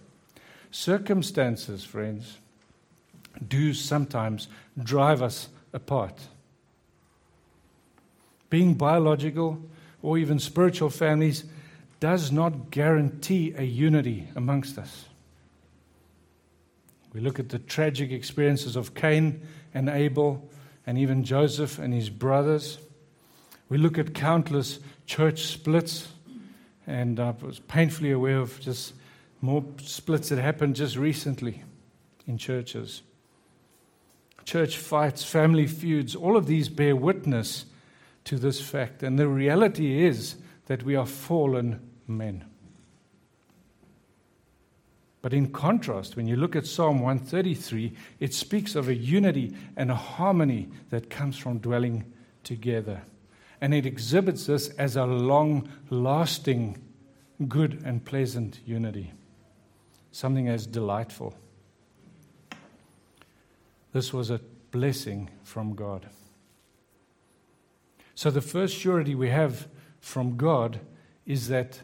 [0.70, 2.38] Circumstances, friends,
[3.48, 4.48] do sometimes
[4.82, 6.20] drive us apart.
[8.52, 9.62] Being biological
[10.02, 11.44] or even spiritual families
[12.00, 15.06] does not guarantee a unity amongst us.
[17.14, 19.40] We look at the tragic experiences of Cain
[19.72, 20.46] and Abel,
[20.86, 22.76] and even Joseph and his brothers.
[23.70, 26.08] We look at countless church splits,
[26.86, 28.92] and I was painfully aware of just
[29.40, 31.62] more splits that happened just recently
[32.26, 33.00] in churches.
[34.44, 37.64] Church fights, family feuds, all of these bear witness
[38.24, 39.02] to this fact.
[39.02, 42.44] And the reality is that we are fallen men.
[45.22, 49.90] But in contrast, when you look at Psalm 133, it speaks of a unity and
[49.90, 53.02] a harmony that comes from dwelling together.
[53.60, 56.82] And it exhibits this as a long lasting,
[57.46, 59.12] good and pleasant unity,
[60.10, 61.34] something as delightful.
[63.92, 64.40] This was a
[64.72, 66.08] blessing from God.
[68.14, 69.68] So, the first surety we have
[70.00, 70.80] from God
[71.26, 71.80] is that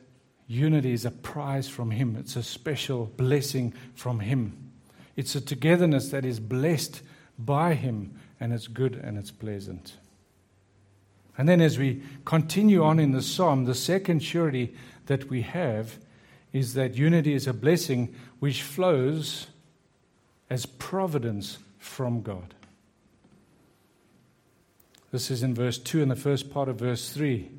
[0.48, 4.70] Unity is a prize from Him, it's a special blessing from Him.
[5.14, 7.02] It's a togetherness that is blessed
[7.38, 9.98] by Him, and it's good and it's pleasant.
[11.36, 14.74] And then, as we continue on in the psalm, the second surety
[15.06, 15.98] that we have
[16.52, 19.48] is that unity is a blessing which flows
[20.48, 22.54] as providence from God.
[25.10, 27.50] This is in verse 2 and the first part of verse 3.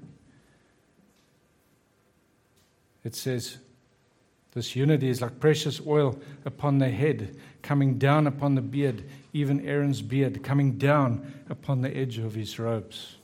[3.04, 3.58] It says,
[4.54, 9.66] This unity is like precious oil upon the head, coming down upon the beard, even
[9.66, 13.16] Aaron's beard, coming down upon the edge of his robes.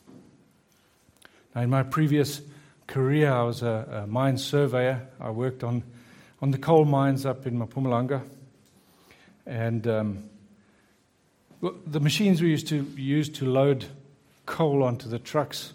[1.53, 2.41] Now, in my previous
[2.88, 5.07] career, I was a, a mine surveyor.
[5.19, 5.83] I worked on,
[6.41, 8.23] on the coal mines up in Mpumalanga.
[9.45, 10.29] And um,
[11.61, 13.85] the machines we used to use to load
[14.45, 15.73] coal onto the trucks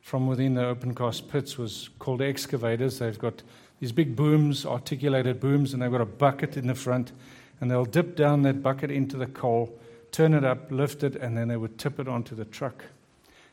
[0.00, 2.98] from within the open cast pits was called excavators.
[2.98, 3.42] They've got
[3.78, 7.12] these big booms, articulated booms, and they've got a bucket in the front,
[7.60, 9.78] and they'll dip down that bucket into the coal,
[10.10, 12.84] turn it up, lift it, and then they would tip it onto the truck.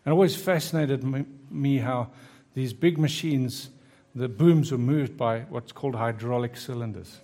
[0.05, 1.03] And it always fascinated
[1.51, 2.09] me how
[2.53, 3.69] these big machines,
[4.15, 7.19] the booms were moved by what's called hydraulic cylinders.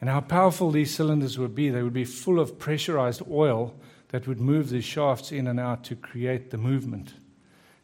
[0.00, 1.70] And how powerful these cylinders would be.
[1.70, 3.74] They would be full of pressurized oil
[4.14, 7.14] that would move these shafts in and out to create the movement.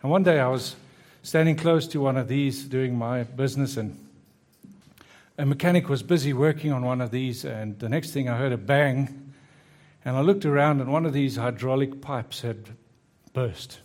[0.00, 0.76] And one day I was
[1.24, 3.98] standing close to one of these doing my business, and
[5.36, 7.44] a mechanic was busy working on one of these.
[7.44, 9.32] And the next thing I heard a bang,
[10.04, 12.76] and I looked around, and one of these hydraulic pipes had
[13.32, 13.80] burst.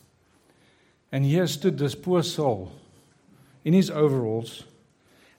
[1.12, 2.74] And here stood this poor soul
[3.64, 4.66] in his overalls,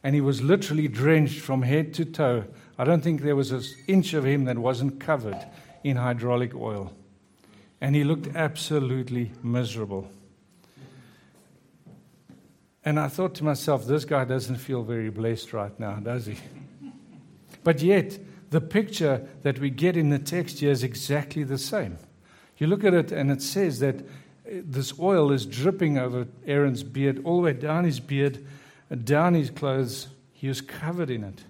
[0.02, 2.46] and he was literally drenched from head to toe.
[2.76, 5.46] I don't think there was an inch of him that wasn't covered
[5.86, 6.92] in hydraulic oil.
[7.80, 10.10] And he looked absolutely miserable.
[12.84, 16.36] And I thought to myself, this guy doesn't feel very blessed right now, does he?
[17.62, 18.18] But yet,
[18.50, 21.98] the picture that we get in the text here is exactly the same.
[22.58, 23.96] You look at it, and it says that
[24.48, 28.44] eh, this oil is dripping over Aaron's beard, all the way down his beard,
[29.04, 30.08] down his clothes.
[30.32, 31.42] He was covered in it.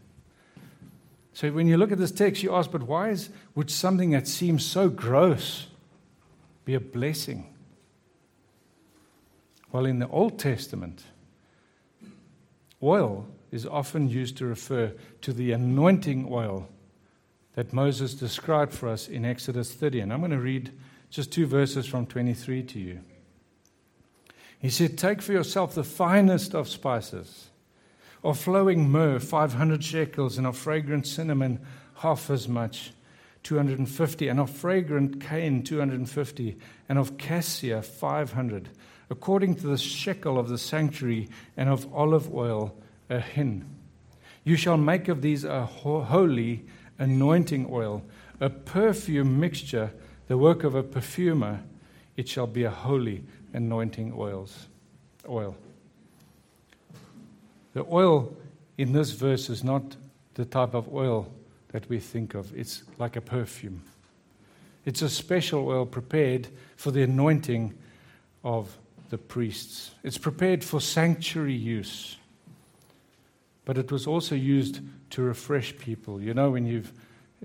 [1.37, 4.27] So when you look at this text, you ask, but why is, would something that
[4.27, 5.67] seems so gross
[6.65, 7.53] be a blessing?
[9.71, 11.03] Well, in the Old Testament,
[12.83, 16.71] oil is often used to refer to the anointing oil
[17.53, 20.01] that Moses described for us in Exodus 30.
[20.01, 20.73] And I'm going to read
[21.11, 23.01] just two verses from 23 to you.
[24.59, 27.51] He said, Take for yourself the finest of spices,
[28.23, 31.61] of flowing myrrh, 500 shekels, and of fragrant cinnamon,
[31.97, 32.93] half as much,
[33.43, 36.57] 250, and of fragrant cane, 250,
[36.89, 38.69] and of cassia, 500,
[39.11, 42.75] according to the shekel of the sanctuary, and of olive oil,
[43.09, 43.65] a hin.
[44.45, 46.67] You shall make of these a holy
[46.99, 48.03] anointing oil,
[48.41, 49.93] a perfume mixture
[50.29, 51.61] the work of a perfumer,
[52.17, 54.67] it shall be a holy anointing oils,
[55.29, 55.57] oil.
[57.77, 58.35] The oil
[58.79, 59.97] in this verse is not
[60.33, 61.31] the type of oil
[61.73, 62.51] that we think of.
[62.57, 63.83] It's like a perfume.
[64.87, 67.75] It's a special oil prepared for the anointing
[68.43, 68.79] of
[69.11, 69.91] the priests.
[70.03, 72.17] It's prepared for sanctuary use.
[73.67, 76.19] But it was also used to refresh people.
[76.19, 76.91] You know, when you've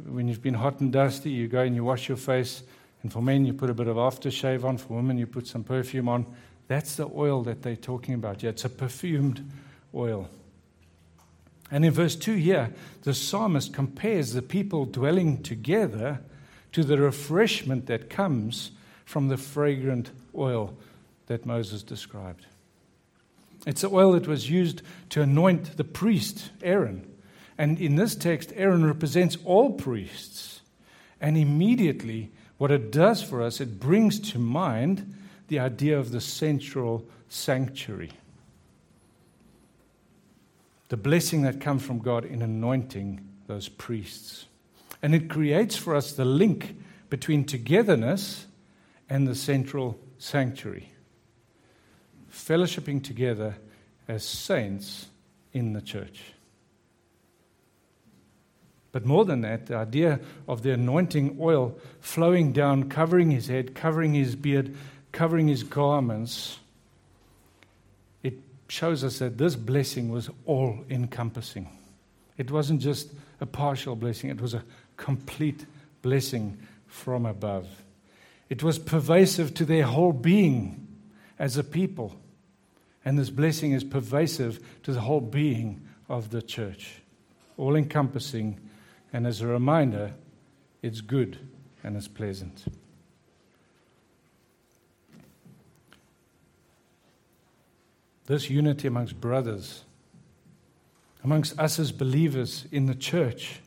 [0.07, 2.63] when you've been hot and dusty, you go and you wash your face.
[3.03, 4.77] And for men, you put a bit of aftershave on.
[4.77, 6.25] For women, you put some perfume on.
[6.69, 8.41] That's the oil that they're talking about.
[8.41, 9.45] Yeah, it's a perfumed
[9.93, 10.30] oil.
[11.69, 12.73] And in verse 2 here,
[13.04, 16.19] the psalmist compares the people dwelling together
[16.73, 18.71] to the refreshment that comes
[19.06, 20.73] from the fragrant oil
[21.27, 22.45] that Moses described.
[23.65, 27.08] It's the oil that was used to anoint the priest, Aaron.
[27.58, 30.62] And in this text, Aaron represents all priests.
[31.19, 35.13] And immediately, what it does for us, it brings to mind
[35.47, 38.12] the idea of the central sanctuary.
[40.91, 44.47] The blessing that comes from God in anointing those priests.
[45.01, 46.75] And it creates for us the link
[47.10, 48.45] between togetherness
[49.10, 50.91] and the central sanctuary.
[52.30, 53.56] Fellowshipping together
[54.10, 55.08] as saints
[55.54, 56.23] in the church.
[58.91, 63.75] But more than that, the idea of the anointing oil flowing down, covering his head,
[63.75, 64.75] covering his beard,
[65.13, 66.60] covering his garments,
[68.71, 71.67] shows us that this blessing was all encompassing.
[72.38, 74.63] It wasn't just a partial blessing, it was a
[74.95, 75.65] complete
[76.01, 76.57] blessing
[76.88, 77.67] from above.
[78.49, 80.88] It was pervasive to their whole being
[81.38, 82.15] as a people.
[83.03, 87.01] And this blessing is pervasive to the whole being of the church,
[87.57, 88.57] all encompassing
[89.12, 90.13] and as a reminder,
[90.81, 91.38] it's good
[91.84, 92.63] and it's pleasant.
[98.31, 99.83] This unity amongst brothers,
[101.21, 103.59] amongst us as believers in the church,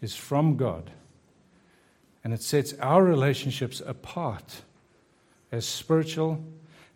[0.00, 0.90] is from God.
[2.24, 4.62] And it sets our relationships apart
[5.52, 6.42] as spiritual,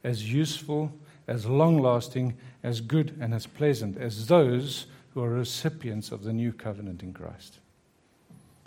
[0.02, 0.90] as useful,
[1.26, 6.32] as long lasting, as good, and as pleasant as those who are recipients of the
[6.32, 7.58] new covenant in Christ.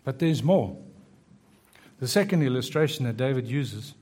[0.04, 0.78] But there's more.
[2.00, 3.96] The second illustration that David uses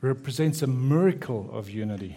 [0.00, 2.16] represents a miracle of unity.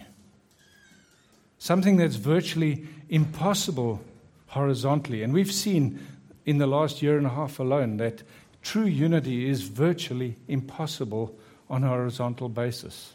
[1.58, 4.00] Something that's virtually impossible
[4.48, 5.22] horizontally.
[5.22, 5.98] And we've seen
[6.44, 8.22] in the last year and a half alone that
[8.62, 11.36] true unity is virtually impossible
[11.68, 13.12] on a horizontal basis.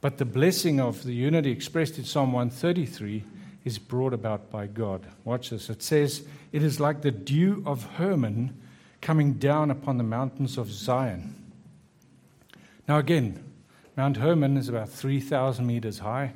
[0.00, 3.22] But the blessing of the unity expressed in Psalm 133
[3.64, 5.06] is brought about by God.
[5.24, 5.68] Watch this.
[5.68, 8.56] It says, It is like the dew of Hermon
[9.00, 11.34] coming down upon the mountains of Zion.
[12.88, 13.44] Now, again,
[14.00, 16.32] Mount Hermon is about 3,000 meters high.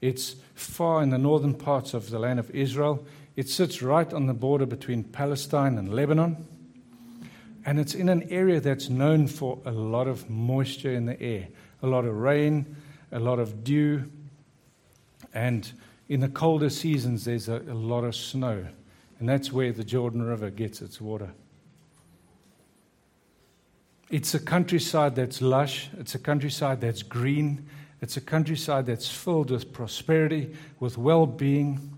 [0.00, 3.06] It's far in the northern parts of the land of Israel.
[3.36, 6.44] It sits right on the border between Palestine and Lebanon.
[7.64, 11.46] And it's in an area that's known for a lot of moisture in the air,
[11.84, 12.74] a lot of rain,
[13.12, 14.10] a lot of dew,
[15.32, 15.72] and
[16.08, 18.66] in the colder seasons, there's a, a lot of snow,
[19.20, 21.30] and that's where the Jordan River gets its water.
[24.14, 27.66] It's a countryside that's lush, it's a countryside that's green,
[28.00, 31.90] it's a countryside that's filled with prosperity, with well being.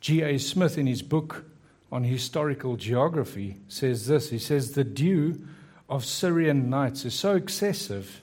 [0.00, 0.38] G.A.
[0.38, 1.44] Smith, in his book
[1.92, 5.46] on historical geography, says this He says, The dew
[5.88, 8.20] of Syrian nights is so excessive,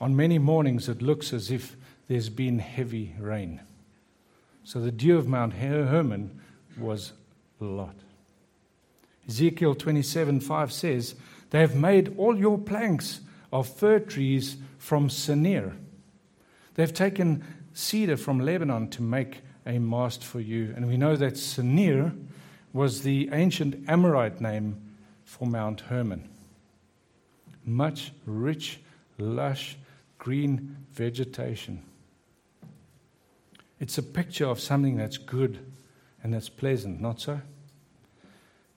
[0.00, 1.74] on many mornings it looks as if
[2.06, 3.60] there's been heavy rain.
[4.62, 6.40] So the dew of Mount Hermon
[6.78, 7.14] was
[7.60, 7.96] a lot.
[9.28, 11.16] Ezekiel 27 5 says,
[11.50, 13.20] They have made all your planks
[13.52, 15.74] of fir trees from Senir.
[16.74, 20.72] They've taken cedar from Lebanon to make a mast for you.
[20.76, 22.12] And we know that Senir
[22.72, 24.80] was the ancient Amorite name
[25.24, 26.28] for Mount Hermon.
[27.64, 28.80] Much rich,
[29.18, 29.76] lush,
[30.18, 31.82] green vegetation.
[33.80, 35.58] It's a picture of something that's good
[36.22, 37.40] and that's pleasant, not so?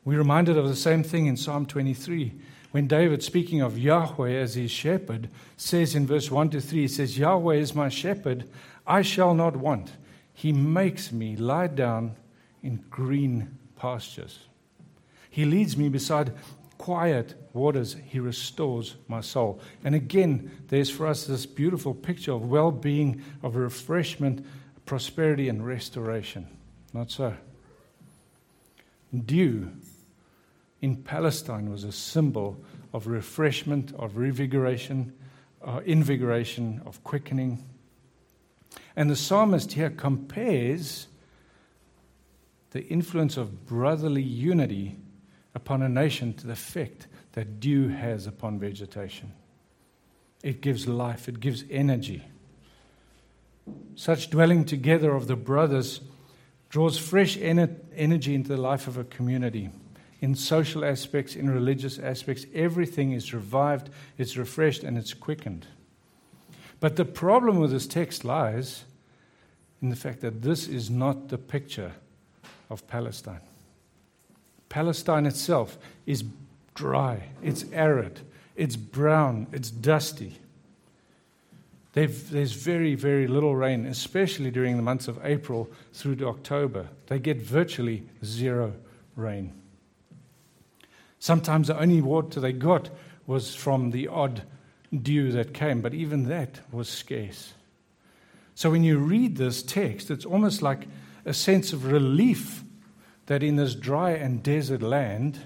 [0.03, 2.33] We're reminded of the same thing in Psalm 23
[2.77, 6.87] when David, speaking of Yahweh as his shepherd, says in verse 1 to 3, he
[6.87, 8.47] says, Yahweh is my shepherd,
[8.85, 9.93] I shall not want.
[10.31, 12.17] He makes me lie down
[12.61, 14.37] in green pastures.
[15.27, 16.35] He leads me beside
[16.77, 17.95] quiet waters.
[18.05, 19.59] He restores my soul.
[19.83, 24.45] And again, there's for us this beautiful picture of well being, of refreshment,
[24.85, 26.45] prosperity and restoration.
[26.93, 27.33] Not so.
[29.25, 29.71] Dew
[30.81, 32.63] in Palestine was a symbol
[32.93, 35.13] of refreshment, of revigoration,
[35.63, 37.63] uh, invigoration, of quickening.
[38.95, 41.07] And the psalmist here compares
[42.71, 44.97] the influence of brotherly unity
[45.55, 49.33] upon a nation to the effect that dew has upon vegetation.
[50.43, 52.23] It gives life, it gives energy.
[53.95, 56.01] Such dwelling together of the brothers
[56.69, 59.69] draws fresh ener- energy into the life of a community.
[60.19, 65.67] In social aspects, in religious aspects, everything is revived, it's refreshed, and it's quickened.
[66.79, 68.83] But the problem with this text lies
[69.81, 71.93] in the fact that this is not the picture
[72.69, 73.41] of Palestine.
[74.69, 76.23] Palestine itself is
[76.73, 78.19] dry, it's arid,
[78.55, 80.39] it's brown, it's dusty.
[81.93, 86.89] They've, there's very, very little rain, especially during the months of April through to October.
[87.07, 88.73] They get virtually zero
[89.15, 89.53] rain.
[91.19, 92.89] Sometimes the only water they got
[93.25, 94.43] was from the odd
[95.01, 97.53] dew that came, but even that was scarce.
[98.55, 100.87] So when you read this text, it's almost like
[101.25, 102.63] a sense of relief
[103.27, 105.39] that in this dry and desert land,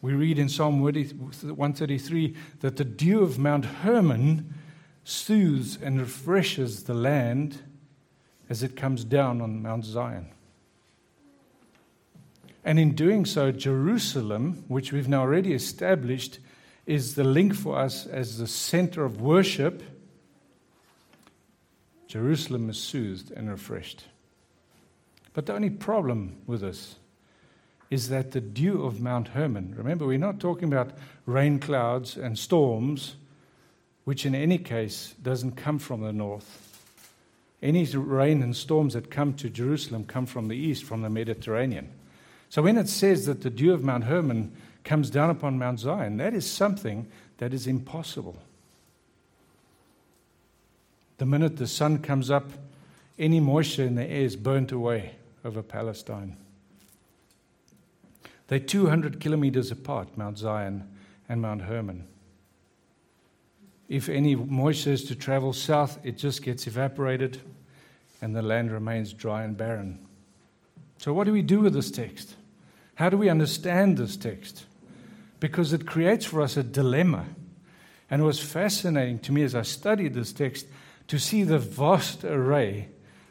[0.00, 4.54] we read in Psalm 133 that the dew of Mount Hermon
[5.02, 7.62] soothes and refreshes the land
[8.48, 10.33] as it comes down on Mount Zion.
[12.64, 16.38] And in doing so, Jerusalem, which we've now already established,
[16.86, 19.82] is the link for us as the center of worship.
[22.08, 24.04] Jerusalem is soothed and refreshed.
[25.34, 26.96] But the only problem with this
[27.90, 30.92] is that the dew of Mount Hermon, remember, we're not talking about
[31.26, 33.16] rain clouds and storms
[34.04, 36.78] which in any case doesn't come from the north.
[37.62, 41.90] Any rain and storms that come to Jerusalem come from the east, from the Mediterranean.
[42.48, 44.52] So when it says that the dew of Mount Hermon
[44.84, 47.06] comes down upon Mount Zion, that is something
[47.38, 48.36] that is impossible.
[51.18, 52.50] The minute the sun comes up,
[53.18, 56.36] any moisture in the air is burnt away over Palestine.
[58.48, 60.88] They're 200 kilometers apart, Mount Zion
[61.28, 62.06] and Mount Hermon
[63.88, 67.40] if any moisture is to travel south, it just gets evaporated
[68.22, 69.98] and the land remains dry and barren.
[71.04, 72.34] So, what do we do with this text?
[72.94, 74.64] How do we understand this text?
[75.38, 77.26] Because it creates for us a dilemma.
[78.10, 80.66] And it was fascinating to me as I studied this text
[81.08, 82.88] to see the vast array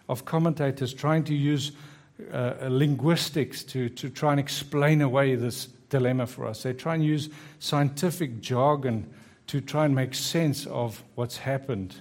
[0.08, 1.72] of commentators trying to use
[2.32, 6.62] uh, linguistics to, to try and explain away this dilemma for us.
[6.62, 9.12] They try and use scientific jargon
[9.48, 11.96] to try and make sense of what's happened.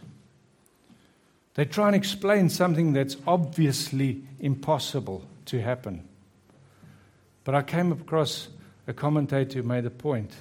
[1.54, 6.08] They try and explain something that's obviously impossible to happen.
[7.44, 8.48] But I came across
[8.86, 10.32] a commentator who made a point,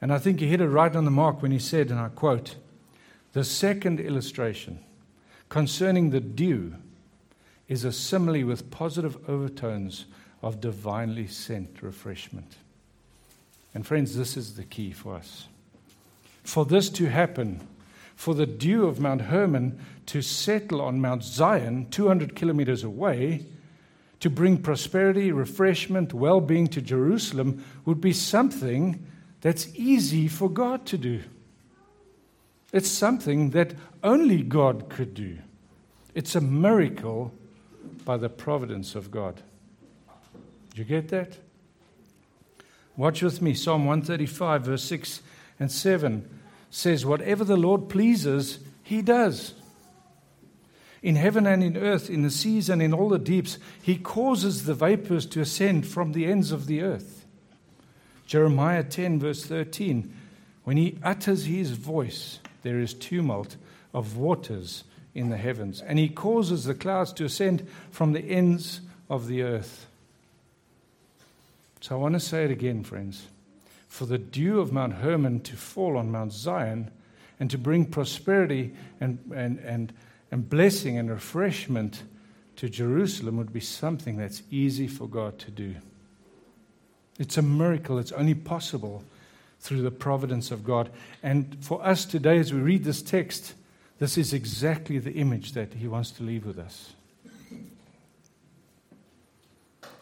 [0.00, 2.08] and I think he hit it right on the mark when he said, and I
[2.08, 2.56] quote,
[3.32, 4.80] The second illustration
[5.48, 6.74] concerning the dew
[7.68, 10.06] is a simile with positive overtones
[10.42, 12.56] of divinely sent refreshment.
[13.74, 15.48] And friends, this is the key for us
[16.48, 17.60] for this to happen,
[18.16, 23.44] for the dew of Mount Hermon to settle on Mount Zion, 200 kilometers away,
[24.20, 29.06] to bring prosperity, refreshment, well being to Jerusalem, would be something
[29.40, 31.22] that's easy for God to do.
[32.72, 35.38] It's something that only God could do.
[36.14, 37.32] It's a miracle
[38.04, 39.42] by the providence of God.
[40.74, 41.38] Do you get that?
[42.96, 43.54] Watch with me.
[43.54, 45.22] Psalm 135, verse 6
[45.60, 46.28] and 7
[46.70, 49.54] says, Whatever the Lord pleases, he does.
[51.02, 54.64] In heaven and in earth, in the seas and in all the deeps, he causes
[54.64, 57.24] the vapors to ascend from the ends of the earth.
[58.26, 60.12] Jeremiah 10, verse 13
[60.64, 63.56] When he utters his voice, there is tumult
[63.94, 64.84] of waters
[65.14, 69.42] in the heavens, and he causes the clouds to ascend from the ends of the
[69.42, 69.86] earth.
[71.80, 73.26] So I want to say it again, friends.
[73.88, 76.90] For the dew of Mount Hermon to fall on Mount Zion
[77.40, 79.92] and to bring prosperity and, and, and,
[80.30, 82.02] and blessing and refreshment
[82.56, 85.76] to Jerusalem would be something that's easy for God to do.
[87.18, 87.98] It's a miracle.
[87.98, 89.04] It's only possible
[89.60, 90.90] through the providence of God.
[91.22, 93.54] And for us today, as we read this text,
[93.98, 96.92] this is exactly the image that He wants to leave with us.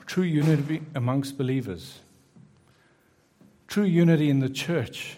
[0.07, 1.99] True unity amongst believers,
[3.67, 5.17] true unity in the church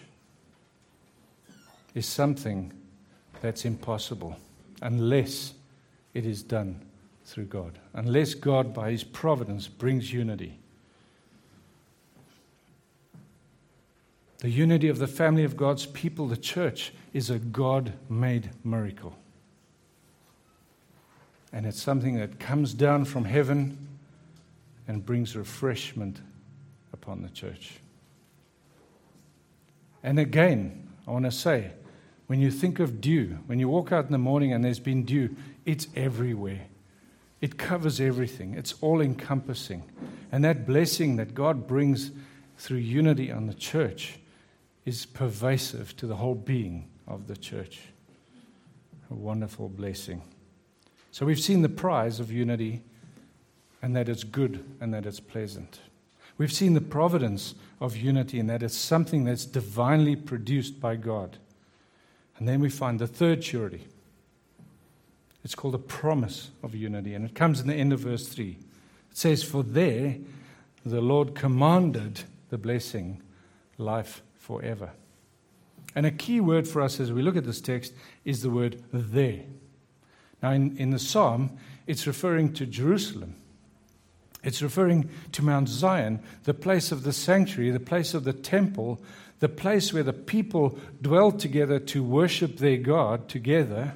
[1.93, 2.73] is something
[3.39, 4.35] that's impossible
[4.81, 5.53] unless
[6.13, 6.81] it is done
[7.25, 10.57] through God, unless God, by His providence, brings unity.
[14.39, 19.15] The unity of the family of God's people, the church, is a God made miracle.
[21.51, 23.77] And it's something that comes down from heaven
[24.87, 26.21] and brings refreshment
[26.93, 27.79] upon the church.
[30.03, 31.71] And again, I want to say,
[32.29, 35.03] when you think of dew, when you walk out in the morning and there's been
[35.03, 36.67] dew, it's everywhere.
[37.41, 39.81] It covers everything, it's all encompassing.
[40.31, 42.11] And that blessing that God brings
[42.59, 44.19] through unity on the church
[44.85, 47.79] is pervasive to the whole being of the church.
[49.09, 50.21] A wonderful blessing.
[51.09, 52.83] So we've seen the prize of unity
[53.81, 55.79] and that it's good and that it's pleasant.
[56.37, 61.39] We've seen the providence of unity and that it's something that's divinely produced by God.
[62.39, 63.85] And then we find the third surety.
[65.43, 68.49] It's called the promise of unity, and it comes in the end of verse 3.
[69.11, 70.15] It says, For there
[70.85, 73.21] the Lord commanded the blessing,
[73.77, 74.91] life forever.
[75.95, 78.83] And a key word for us as we look at this text is the word
[78.91, 79.41] there.
[80.41, 83.35] Now, in, in the psalm, it's referring to Jerusalem.
[84.43, 89.01] It's referring to Mount Zion, the place of the sanctuary, the place of the temple,
[89.39, 93.95] the place where the people dwell together to worship their God together.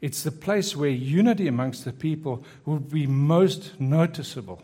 [0.00, 4.62] It's the place where unity amongst the people would be most noticeable.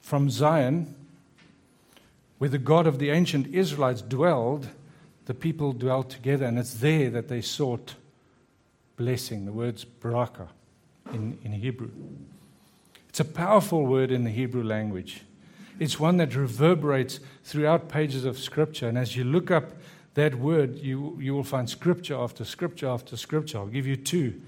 [0.00, 0.94] From Zion,
[2.38, 4.68] where the God of the ancient Israelites dwelled,
[5.26, 7.96] the people dwelt together, and it's there that they sought
[8.96, 9.46] blessing.
[9.46, 10.48] The word's baraka
[11.12, 11.90] in, in Hebrew.
[13.08, 15.22] It's a powerful word in the Hebrew language.
[15.78, 18.88] It's one that reverberates throughout pages of Scripture.
[18.88, 19.72] And as you look up
[20.14, 23.58] that word, you, you will find Scripture after Scripture after Scripture.
[23.58, 24.40] I'll give you two.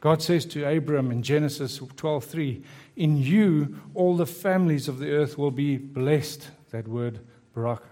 [0.00, 2.62] God says to Abram in Genesis 12:3,
[2.96, 7.20] "In you all the families of the earth will be blessed." that word
[7.54, 7.88] baraka.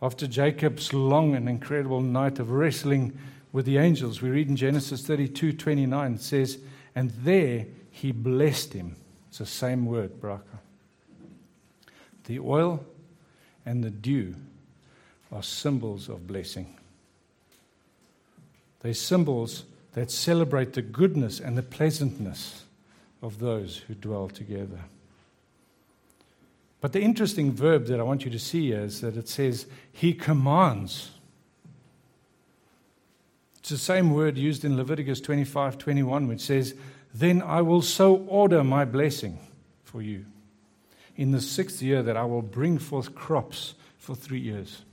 [0.00, 3.18] After Jacob's long and incredible night of wrestling
[3.52, 6.58] with the angels, we read in Genesis 32 29, it says,
[6.94, 8.96] And there he blessed him.
[9.28, 10.53] It's the same word, baraka.
[12.24, 12.84] The oil
[13.66, 14.34] and the dew
[15.32, 16.76] are symbols of blessing.
[18.80, 22.64] They're symbols that celebrate the goodness and the pleasantness
[23.22, 24.80] of those who dwell together.
[26.80, 30.12] But the interesting verb that I want you to see is that it says, He
[30.12, 31.12] commands.
[33.58, 36.74] It's the same word used in Leviticus 25 21, which says,
[37.14, 39.38] Then I will so order my blessing
[39.84, 40.26] for you
[41.16, 44.84] in the sixth year that I will bring forth crops for three years.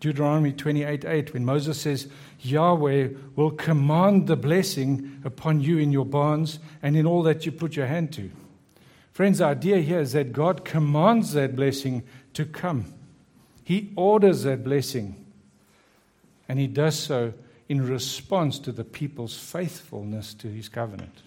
[0.00, 2.08] Deuteronomy 28 8, when Moses says,
[2.40, 7.52] Yahweh will command the blessing upon you in your barns and in all that you
[7.52, 8.30] put your hand to.
[9.12, 12.02] Friends, the idea here is that God commands that blessing
[12.34, 12.92] to come.
[13.64, 15.24] He orders that blessing.
[16.48, 17.32] And He does so
[17.68, 21.22] in response to the people's faithfulness to His covenant.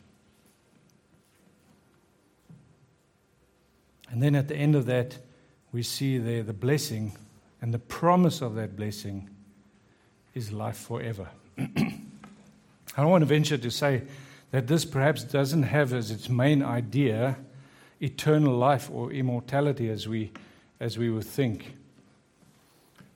[4.10, 5.18] And then at the end of that,
[5.72, 7.14] we see there the blessing
[7.62, 9.30] and the promise of that blessing
[10.34, 11.30] is life forever.
[11.58, 14.04] I don't want to venture to say
[14.52, 17.38] that this perhaps doesn't have as its main idea
[18.02, 20.32] eternal life or immortality as we,
[20.80, 21.76] as we would think.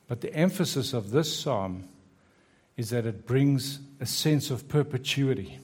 [0.07, 1.87] But the emphasis of this psalm
[2.75, 5.59] is that it brings a sense of perpetuity,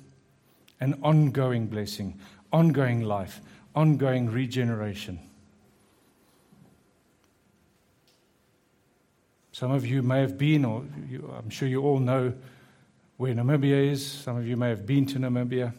[0.79, 2.19] an ongoing blessing,
[2.51, 3.41] ongoing life,
[3.79, 5.17] ongoing regeneration.
[9.53, 12.33] Some of you may have been, or you, I'm sure you all know
[13.15, 14.05] where Namibia is.
[14.05, 15.71] Some of you may have been to Namibia.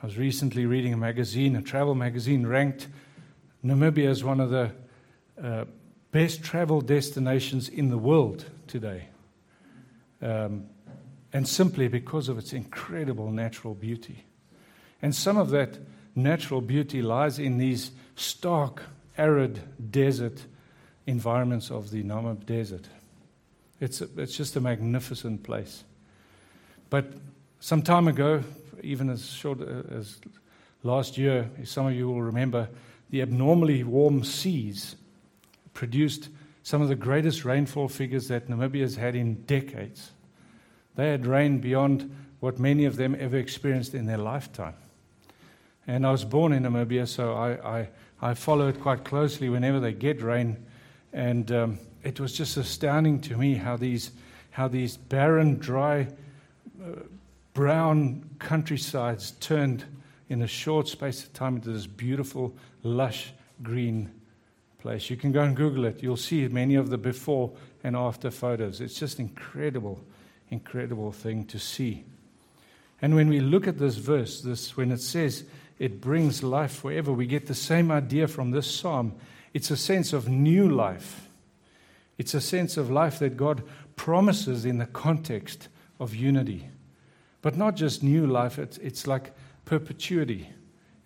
[0.00, 2.86] I was recently reading a magazine, a travel magazine, ranked
[3.64, 4.70] Namibia as one of the
[5.42, 5.64] uh,
[6.12, 9.08] best travel destinations in the world today.
[10.22, 10.66] Um,
[11.32, 14.24] and simply because of its incredible natural beauty.
[15.02, 15.78] And some of that
[16.18, 18.82] natural beauty lies in these stark,
[19.16, 19.60] arid
[19.90, 20.44] desert
[21.06, 22.88] environments of the Namib Desert.
[23.80, 25.84] It's, a, it's just a magnificent place.
[26.90, 27.12] But
[27.60, 28.42] some time ago,
[28.82, 30.20] even as short as
[30.82, 32.68] last year, some of you will remember,
[33.10, 34.96] the abnormally warm seas
[35.72, 36.28] produced
[36.62, 40.10] some of the greatest rainfall figures that Namibia has had in decades.
[40.96, 44.74] They had rain beyond what many of them ever experienced in their lifetime.
[45.88, 47.88] And I was born in Namibia, so I, I,
[48.20, 50.64] I follow it quite closely whenever they get rain.
[51.14, 54.10] And um, it was just astounding to me how these,
[54.50, 56.08] how these barren, dry,
[56.80, 57.00] uh,
[57.54, 59.86] brown countrysides turned
[60.28, 63.32] in a short space of time into this beautiful, lush
[63.62, 64.10] green
[64.80, 65.08] place.
[65.08, 66.02] You can go and Google it.
[66.02, 67.50] You'll see many of the before
[67.82, 68.82] and after photos.
[68.82, 70.04] It's just incredible,
[70.50, 72.04] incredible thing to see.
[73.00, 75.44] And when we look at this verse, this when it says
[75.78, 79.14] it brings life forever, we get the same idea from this psalm.
[79.54, 81.28] It's a sense of new life.
[82.18, 83.62] It's a sense of life that God
[83.94, 85.68] promises in the context
[86.00, 86.68] of unity.
[87.42, 89.32] But not just new life, it's, it's like
[89.64, 90.50] perpetuity.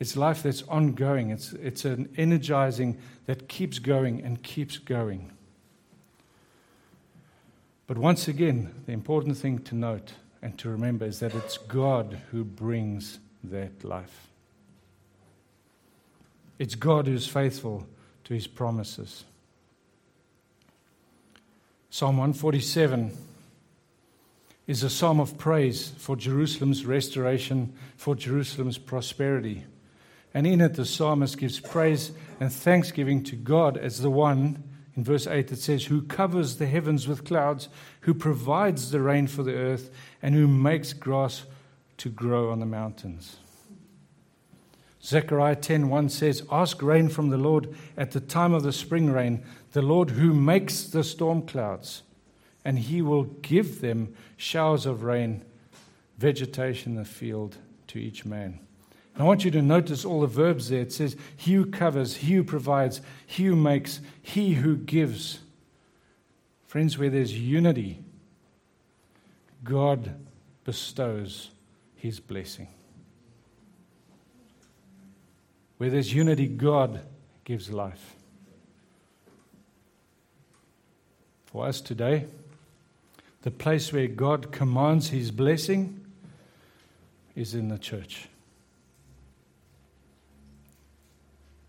[0.01, 1.31] It's life that's ongoing.
[1.31, 5.31] It's, it's an energizing that keeps going and keeps going.
[7.87, 12.23] But once again, the important thing to note and to remember is that it's God
[12.31, 14.32] who brings that life.
[16.63, 17.89] It's God who's faithful
[18.23, 19.25] to his promises.
[21.91, 23.11] Psalm 147
[24.69, 29.65] is a psalm of praise for Jerusalem's restoration, for Jerusalem's prosperity.
[30.35, 34.63] And in it, the psalmist gives praise and thanksgiving to God as the one,
[34.95, 37.69] in verse 8 it says, who covers the heavens with clouds,
[38.03, 39.91] who provides the rain for the earth,
[40.23, 41.45] and who makes grass
[41.97, 43.39] to grow on the mountains.
[45.05, 49.42] Zechariah 10:1 says, "Ask rain from the Lord at the time of the spring rain,
[49.72, 52.03] the Lord who makes the storm clouds,
[52.64, 55.42] and he will give them showers of rain,
[56.18, 57.57] vegetation in the field
[57.88, 58.61] to each man."
[59.14, 60.82] And I want you to notice all the verbs there.
[60.82, 65.40] It says, "He who covers, he who provides, he who makes, he who gives."
[66.64, 68.05] Friends, where there's unity,
[69.64, 70.14] God
[70.64, 71.50] bestows
[71.96, 72.68] his blessing.
[75.83, 77.01] Where there's unity, God
[77.43, 78.14] gives life.
[81.47, 82.26] For us today,
[83.41, 86.07] the place where God commands his blessing
[87.35, 88.28] is in the church.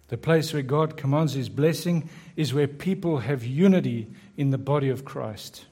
[0.10, 4.06] The place where God commands his blessing is where people have unity
[4.38, 5.66] in the body of Christ,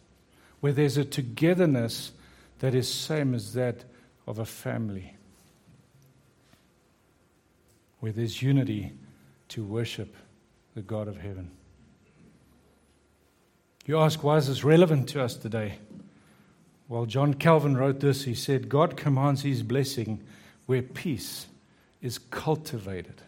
[0.62, 2.12] where there's a togetherness
[2.58, 3.84] that is same as that
[4.26, 5.14] of a family
[8.02, 8.92] where there's unity
[9.48, 10.16] to worship
[10.76, 11.52] the God of heaven.
[13.86, 15.76] You ask, why is this relevant to us today?
[16.90, 18.26] Well, John Calvin wrote this.
[18.26, 20.20] He said, God commands his blessing
[20.66, 21.48] where peace
[22.02, 23.22] is cultivated.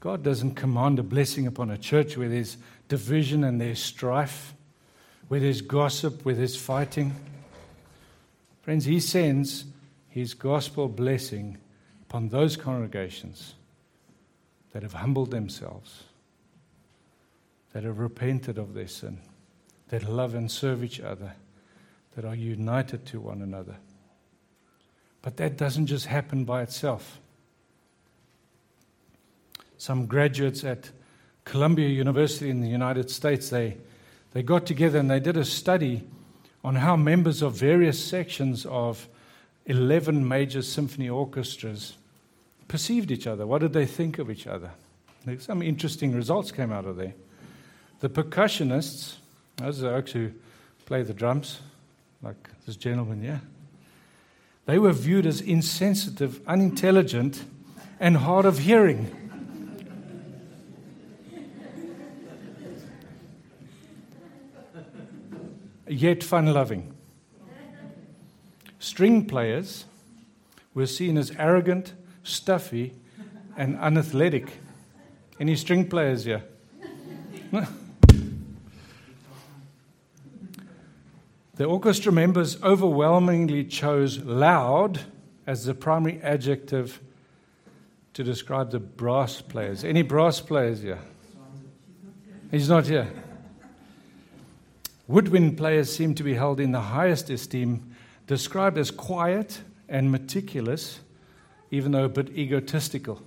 [0.00, 2.56] God doesn't command a blessing upon a church where there's
[2.88, 4.54] division and there's strife,
[5.26, 7.14] where there's gossip, where there's fighting.
[8.62, 9.64] Friends, He sends
[10.08, 11.58] His gospel blessing
[12.08, 13.54] upon those congregations
[14.72, 16.04] that have humbled themselves,
[17.74, 19.18] that have repented of their sin,
[19.88, 21.34] that love and serve each other,
[22.16, 23.76] that are united to one another.
[25.20, 27.20] But that doesn't just happen by itself.
[29.76, 30.90] Some graduates at
[31.44, 33.76] Columbia University in the United States, they,
[34.32, 36.04] they got together and they did a study
[36.64, 39.08] on how members of various sections of
[39.66, 41.97] 11 major symphony orchestras
[42.68, 43.46] perceived each other.
[43.46, 44.70] What did they think of each other?
[45.40, 47.14] Some interesting results came out of there.
[48.00, 49.16] The percussionists,
[49.56, 50.30] those are who
[50.86, 51.60] play the drums,
[52.22, 53.40] like this gentleman here,
[54.66, 57.44] they were viewed as insensitive, unintelligent,
[57.98, 59.14] and hard of hearing.
[65.88, 66.94] Yet fun loving.
[68.78, 69.86] String players
[70.74, 71.94] were seen as arrogant,
[72.28, 72.92] stuffy,
[73.56, 74.52] and unathletic.
[75.40, 76.44] Any string players here?
[81.56, 85.00] the orchestra members overwhelmingly chose loud
[85.46, 87.00] as the primary adjective
[88.14, 89.84] to describe the brass players.
[89.84, 91.00] Any brass players here?
[92.50, 93.08] He's not here.
[95.06, 97.94] Woodwind players seem to be held in the highest esteem,
[98.26, 101.00] described as quiet and meticulous,
[101.70, 103.22] even though a bit egotistical.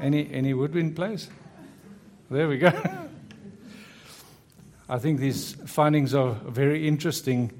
[0.00, 1.28] Any, any woodwind players?
[2.30, 2.72] There we go.
[4.88, 7.50] I think these findings are very interesting,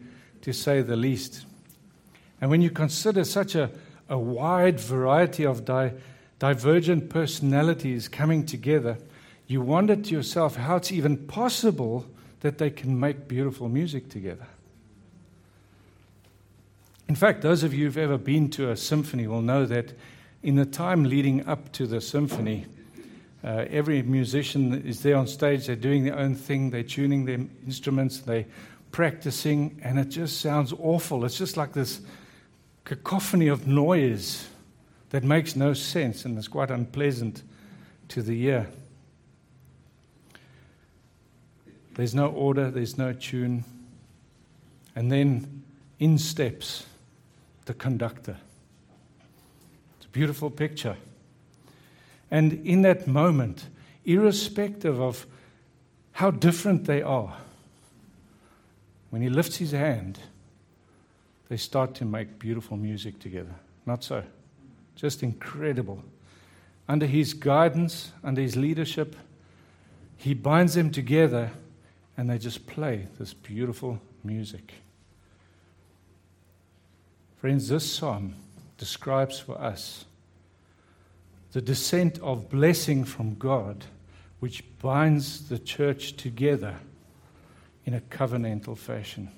[0.42, 1.44] to say the least.
[2.40, 3.70] And when you consider such a,
[4.08, 5.92] a wide variety of di-
[6.38, 8.98] divergent personalities coming together,
[9.46, 12.06] you wonder to yourself how it's even possible
[12.40, 14.46] that they can make beautiful music together.
[17.08, 19.92] In fact, those of you who've ever been to a symphony will know that
[20.42, 22.66] in the time leading up to the symphony,
[23.44, 27.38] uh, every musician is there on stage, they're doing their own thing, they're tuning their
[27.64, 28.46] instruments, they're
[28.90, 31.24] practicing, and it just sounds awful.
[31.24, 32.00] It's just like this
[32.84, 34.48] cacophony of noise
[35.10, 37.42] that makes no sense and is quite unpleasant
[38.08, 38.68] to the ear.
[41.94, 43.64] There's no order, there's no tune.
[44.94, 45.62] And then
[45.98, 46.84] in steps
[47.66, 48.36] the conductor.
[49.98, 50.96] It's a beautiful picture.
[52.30, 53.66] And in that moment,
[54.04, 55.26] irrespective of
[56.12, 57.36] how different they are,
[59.10, 60.18] when he lifts his hand,
[61.48, 63.54] they start to make beautiful music together.
[63.84, 64.24] Not so.
[64.96, 66.02] Just incredible.
[66.88, 69.14] Under his guidance, under his leadership,
[70.16, 71.50] he binds them together
[72.16, 74.72] and they just play this beautiful music.
[77.46, 78.34] Friends, this psalm
[78.76, 80.04] describes for us
[81.52, 83.84] the descent of blessing from God,
[84.40, 86.74] which binds the church together
[87.84, 89.30] in a covenantal fashion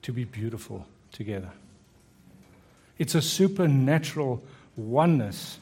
[0.00, 1.50] to be beautiful together.
[2.96, 4.42] It's a supernatural
[4.74, 5.58] oneness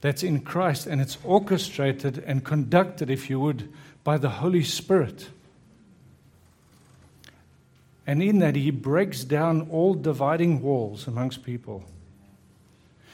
[0.00, 3.72] that's in Christ, and it's orchestrated and conducted, if you would,
[4.02, 5.28] by the Holy Spirit.
[8.06, 11.84] And in that, he breaks down all dividing walls amongst people.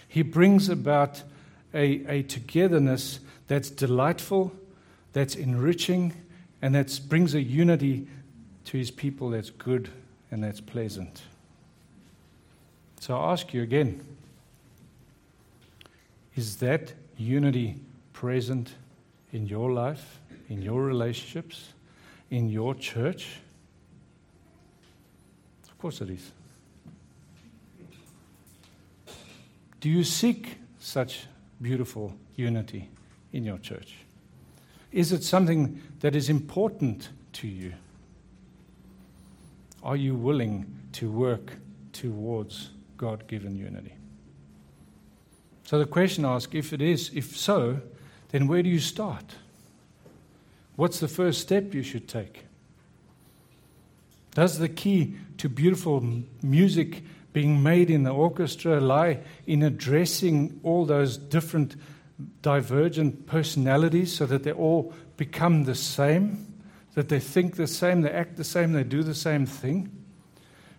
[0.07, 1.23] He brings about
[1.73, 4.53] a, a togetherness that's delightful,
[5.13, 6.13] that's enriching,
[6.61, 8.07] and that brings a unity
[8.67, 9.89] to his people that's good
[10.31, 11.23] and that's pleasant.
[13.01, 14.05] So I ask you again
[16.35, 17.77] is that unity
[18.13, 18.75] present
[19.33, 21.73] in your life, in your relationships,
[22.31, 23.42] in your church?
[25.83, 26.31] Course it is.
[29.81, 31.27] Do you seek such
[31.61, 32.89] beautiful unity
[33.33, 33.97] in your church?
[34.93, 37.73] Is it something that is important to you?
[39.83, 41.55] Are you willing to work
[41.93, 43.95] towards God given unity?
[45.65, 47.81] So the question asks if it is, if so,
[48.29, 49.35] then where do you start?
[50.77, 52.45] What's the first step you should take?
[54.35, 57.03] Does the key to beautiful music
[57.33, 61.77] being made in the orchestra lie in addressing all those different
[62.41, 66.47] divergent personalities so that they all become the same?
[66.95, 69.91] That they think the same, they act the same, they do the same thing?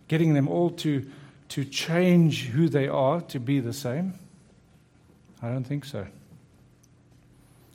[0.08, 1.10] Getting them all to,
[1.50, 4.14] to change who they are to be the same?
[5.42, 6.08] I don't think so.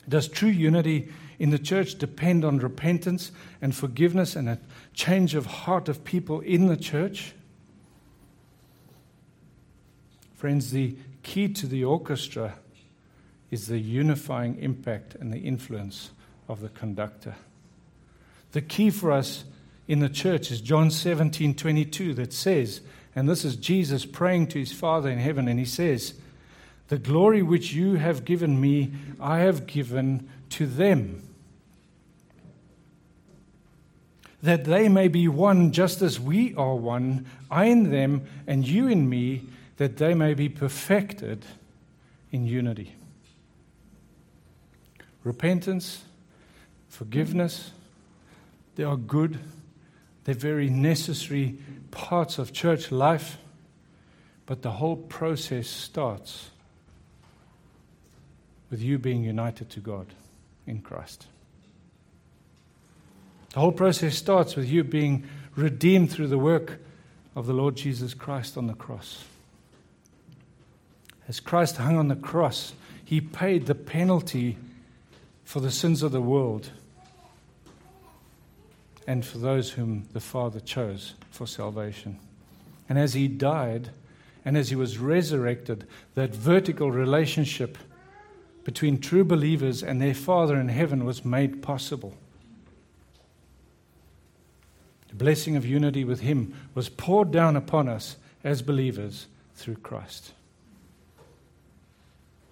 [0.07, 3.31] Does true unity in the church depend on repentance
[3.61, 4.59] and forgiveness and a
[4.93, 7.33] change of heart of people in the church?
[10.35, 12.55] Friends, the key to the orchestra
[13.51, 16.11] is the unifying impact and the influence
[16.47, 17.35] of the conductor.
[18.51, 19.45] The key for us
[19.87, 22.81] in the church is John 17 22 that says,
[23.15, 26.13] and this is Jesus praying to his Father in heaven, and he says,
[26.89, 31.28] the glory which you have given me, I have given to them.
[34.41, 38.87] That they may be one just as we are one, I in them and you
[38.87, 39.43] in me,
[39.77, 41.45] that they may be perfected
[42.31, 42.95] in unity.
[45.23, 46.03] Repentance,
[46.87, 47.71] forgiveness,
[48.75, 49.39] they are good,
[50.23, 51.57] they're very necessary
[51.91, 53.37] parts of church life.
[54.45, 56.49] But the whole process starts
[58.69, 60.07] with you being united to God
[60.65, 61.27] in Christ.
[63.53, 66.79] The whole process starts with you being redeemed through the work
[67.35, 69.23] of the Lord Jesus Christ on the cross.
[71.27, 72.73] As Christ hung on the cross,
[73.03, 74.57] he paid the penalty
[75.43, 76.71] for the sins of the world
[79.07, 82.19] and for those whom the Father chose for salvation.
[82.87, 83.89] And as he died
[84.45, 87.77] and as he was resurrected, that vertical relationship
[88.63, 92.13] between true believers and their Father in heaven was made possible.
[95.09, 100.33] The blessing of unity with him was poured down upon us as believers through Christ.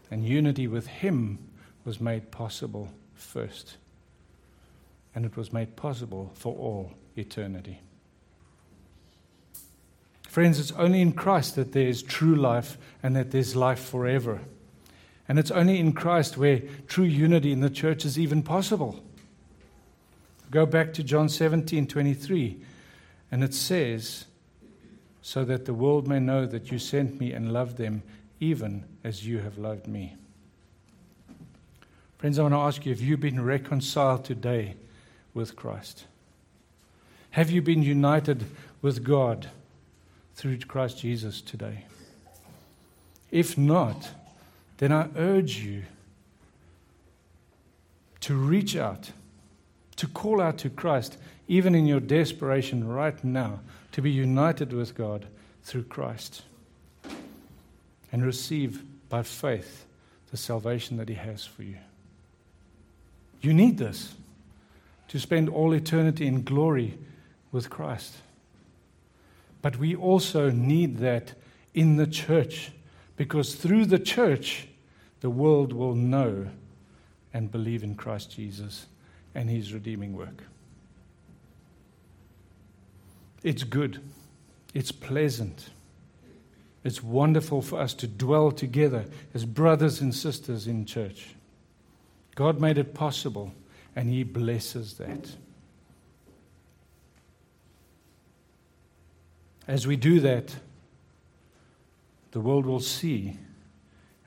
[0.10, 1.40] And unity with him
[1.86, 3.78] was made possible first.
[5.14, 7.80] And it was made possible for all eternity.
[10.28, 14.42] Friends, it's only in Christ that there is true life and that there's life forever.
[15.28, 19.04] And it's only in Christ where true unity in the church is even possible.
[20.50, 22.58] Go back to John 17 23,
[23.32, 24.26] and it says,
[25.22, 28.04] So that the world may know that you sent me and loved them
[28.40, 30.16] even as you have loved me.
[32.18, 34.76] Friends, I want to ask you have you been reconciled today
[35.34, 36.06] with Christ?
[37.32, 38.46] Have you been united
[38.82, 39.50] with God
[40.36, 41.86] through Christ Jesus today?
[43.30, 44.10] If not,
[44.78, 45.84] then I urge you
[48.22, 49.12] to reach out,
[49.98, 51.18] to call out to Christ,
[51.48, 53.60] even in your desperation right now,
[53.92, 55.26] to be united with God
[55.64, 56.44] through Christ
[58.12, 59.86] and receive by faith
[60.32, 61.78] the salvation that He has for you.
[63.42, 64.14] You need this
[65.10, 66.98] to spend all eternity in glory
[67.52, 68.16] with Christ.
[69.62, 71.34] But we also need that
[71.74, 72.72] in the church
[73.16, 74.68] because through the church,
[75.22, 76.48] the world will know
[77.34, 78.86] and believe in Christ Jesus
[79.38, 80.44] and his redeeming work.
[83.44, 84.02] It's good,
[84.74, 85.70] it's pleasant,
[86.84, 91.36] it's wonderful for us to dwell together as brothers and sisters in church.
[92.34, 93.54] God made it possible,
[93.96, 95.32] and He blesses that.
[99.68, 100.56] As we do that,
[102.32, 103.38] the world will see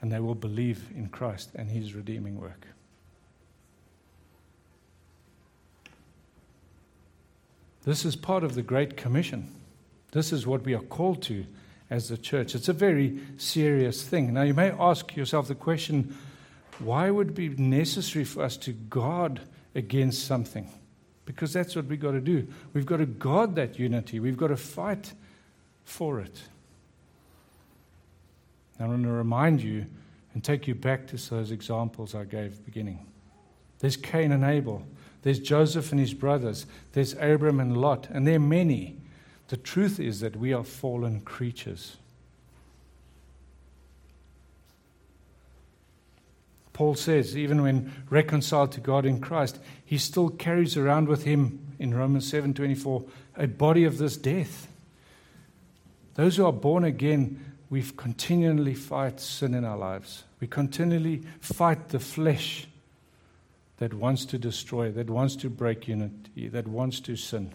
[0.01, 2.67] and they will believe in Christ and His redeeming work.
[7.85, 9.55] This is part of the Great Commission.
[10.13, 11.47] This is what we are called to
[11.89, 12.55] as the church.
[12.55, 14.33] It's a very serious thing.
[14.35, 16.17] Now, you may ask yourself the question
[16.79, 19.41] why would it be necessary for us to guard
[19.75, 20.71] against something?
[21.27, 22.49] Because that's what we've got to do.
[22.73, 25.13] We've got to guard that unity, we've got to fight
[25.85, 26.43] for it.
[28.79, 29.87] Now, I want to remind you
[30.33, 33.07] and take you back to those examples I gave at the beginning.
[33.81, 34.83] There's Cain and Abel.
[35.23, 36.67] There's Joseph and his brothers.
[36.93, 38.09] There's Abram and Lot.
[38.11, 38.97] And there are many.
[39.49, 41.97] The truth is that we are fallen creatures.
[46.73, 51.75] Paul says, even when reconciled to God in Christ, he still carries around with him
[51.79, 53.07] in Romans 7:24
[53.37, 54.67] a body of this death.
[56.15, 60.25] Those who are born again, we continually fight sin in our lives.
[60.41, 62.67] We continually fight the flesh
[63.81, 67.53] that wants to destroy, that wants to break unity, that wants to sin.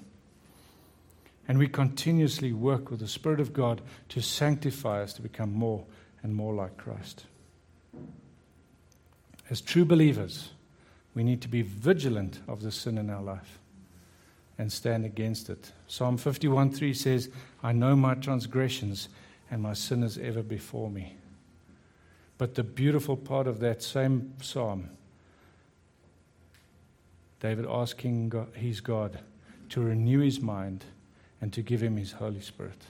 [1.48, 5.86] And we continuously work with the Spirit of God to sanctify us to become more
[6.24, 7.28] and more like Christ.
[9.52, 10.50] As true believers,
[11.14, 13.60] we need to be vigilant of the sin in our life
[14.58, 15.72] and stand against it.
[15.86, 17.30] Psalm 51:3 says,
[17.62, 19.10] "I know my transgressions,
[19.52, 21.18] and my sin is ever before me."
[22.40, 24.90] But the beautiful part of that same psalm,
[27.40, 29.20] David asking God, his God
[29.70, 30.86] to renew his mind
[31.42, 32.82] and to give him his Holy Spirit.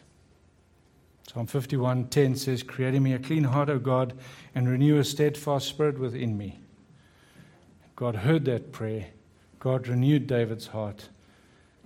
[1.27, 4.13] Psalm 51:10 says, "Create in me a clean heart, O God,
[4.53, 6.59] and renew a steadfast spirit within me."
[7.95, 9.07] God heard that prayer.
[9.59, 11.09] God renewed David's heart.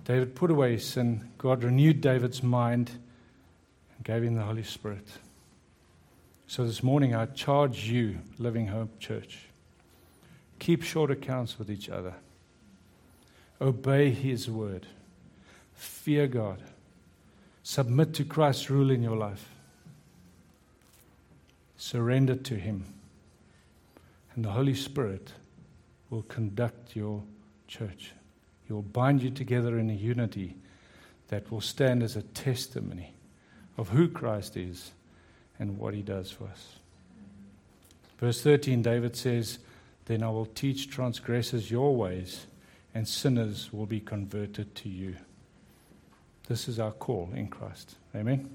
[0.04, 1.30] David put away his sin.
[1.38, 2.90] God renewed David's mind
[3.96, 5.18] and gave him the Holy Spirit.
[6.46, 9.46] So this morning I charge you, Living Hope Church,
[10.58, 12.14] keep short accounts with each other.
[13.60, 14.86] Obey his word.
[15.74, 16.62] Fear God.
[17.62, 19.48] Submit to Christ's rule in your life.
[21.76, 22.84] Surrender to Him.
[24.34, 25.32] And the Holy Spirit
[26.10, 27.22] will conduct your
[27.68, 28.12] church.
[28.66, 30.56] He will bind you together in a unity
[31.28, 33.14] that will stand as a testimony
[33.78, 34.90] of who Christ is
[35.58, 36.76] and what he does for us.
[38.18, 39.58] Verse 13, David says,
[40.04, 42.46] Then I will teach transgressors your ways,
[42.94, 45.16] and sinners will be converted to you.
[46.48, 47.94] This is our call in Christ.
[48.14, 48.50] Amen.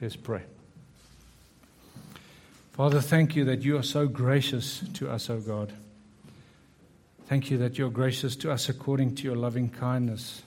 [0.00, 0.42] Let's pray.
[2.72, 5.72] Father, thank you that you are so gracious to us, O God.
[7.26, 10.42] Thank you that you're gracious to us according to your loving kindness,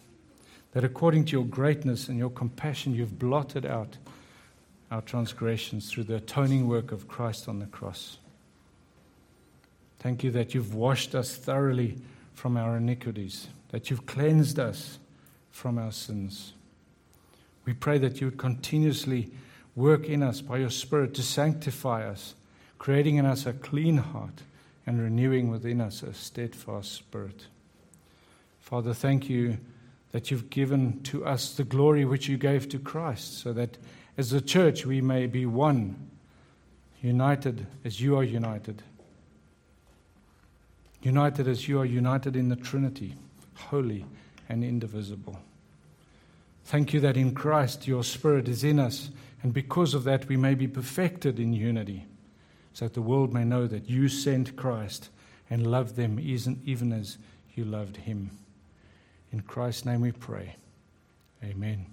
[0.72, 3.97] that according to your greatness and your compassion, you've blotted out
[4.89, 8.18] our transgressions through the atoning work of Christ on the cross.
[9.99, 11.97] Thank you that you've washed us thoroughly
[12.34, 15.00] from our iniquities, that you've cleansed us
[15.52, 16.54] from our sins.
[17.66, 19.32] We pray that you would continuously
[19.76, 22.36] work in us by your Spirit to sanctify us,
[22.78, 24.44] creating in us a clean heart
[24.86, 27.48] and renewing within us a steadfast spirit.
[28.60, 29.58] Father, thank you
[30.12, 33.78] that you've given to us the glory which you gave to Christ, so that
[34.18, 36.10] as a church we may be one,
[37.02, 38.84] united as you are united.
[41.04, 43.16] United as you are united in the Trinity,
[43.56, 44.06] holy
[44.49, 45.38] and indivisible.
[46.66, 50.38] Thank you that in Christ your Spirit is in us, and because of that we
[50.38, 52.06] may be perfected in unity,
[52.74, 55.10] so that the world may know that you sent Christ
[55.49, 57.18] and loved them even as
[57.54, 58.32] you loved him.
[59.32, 60.56] In Christ's name we pray.
[61.43, 61.93] Amen.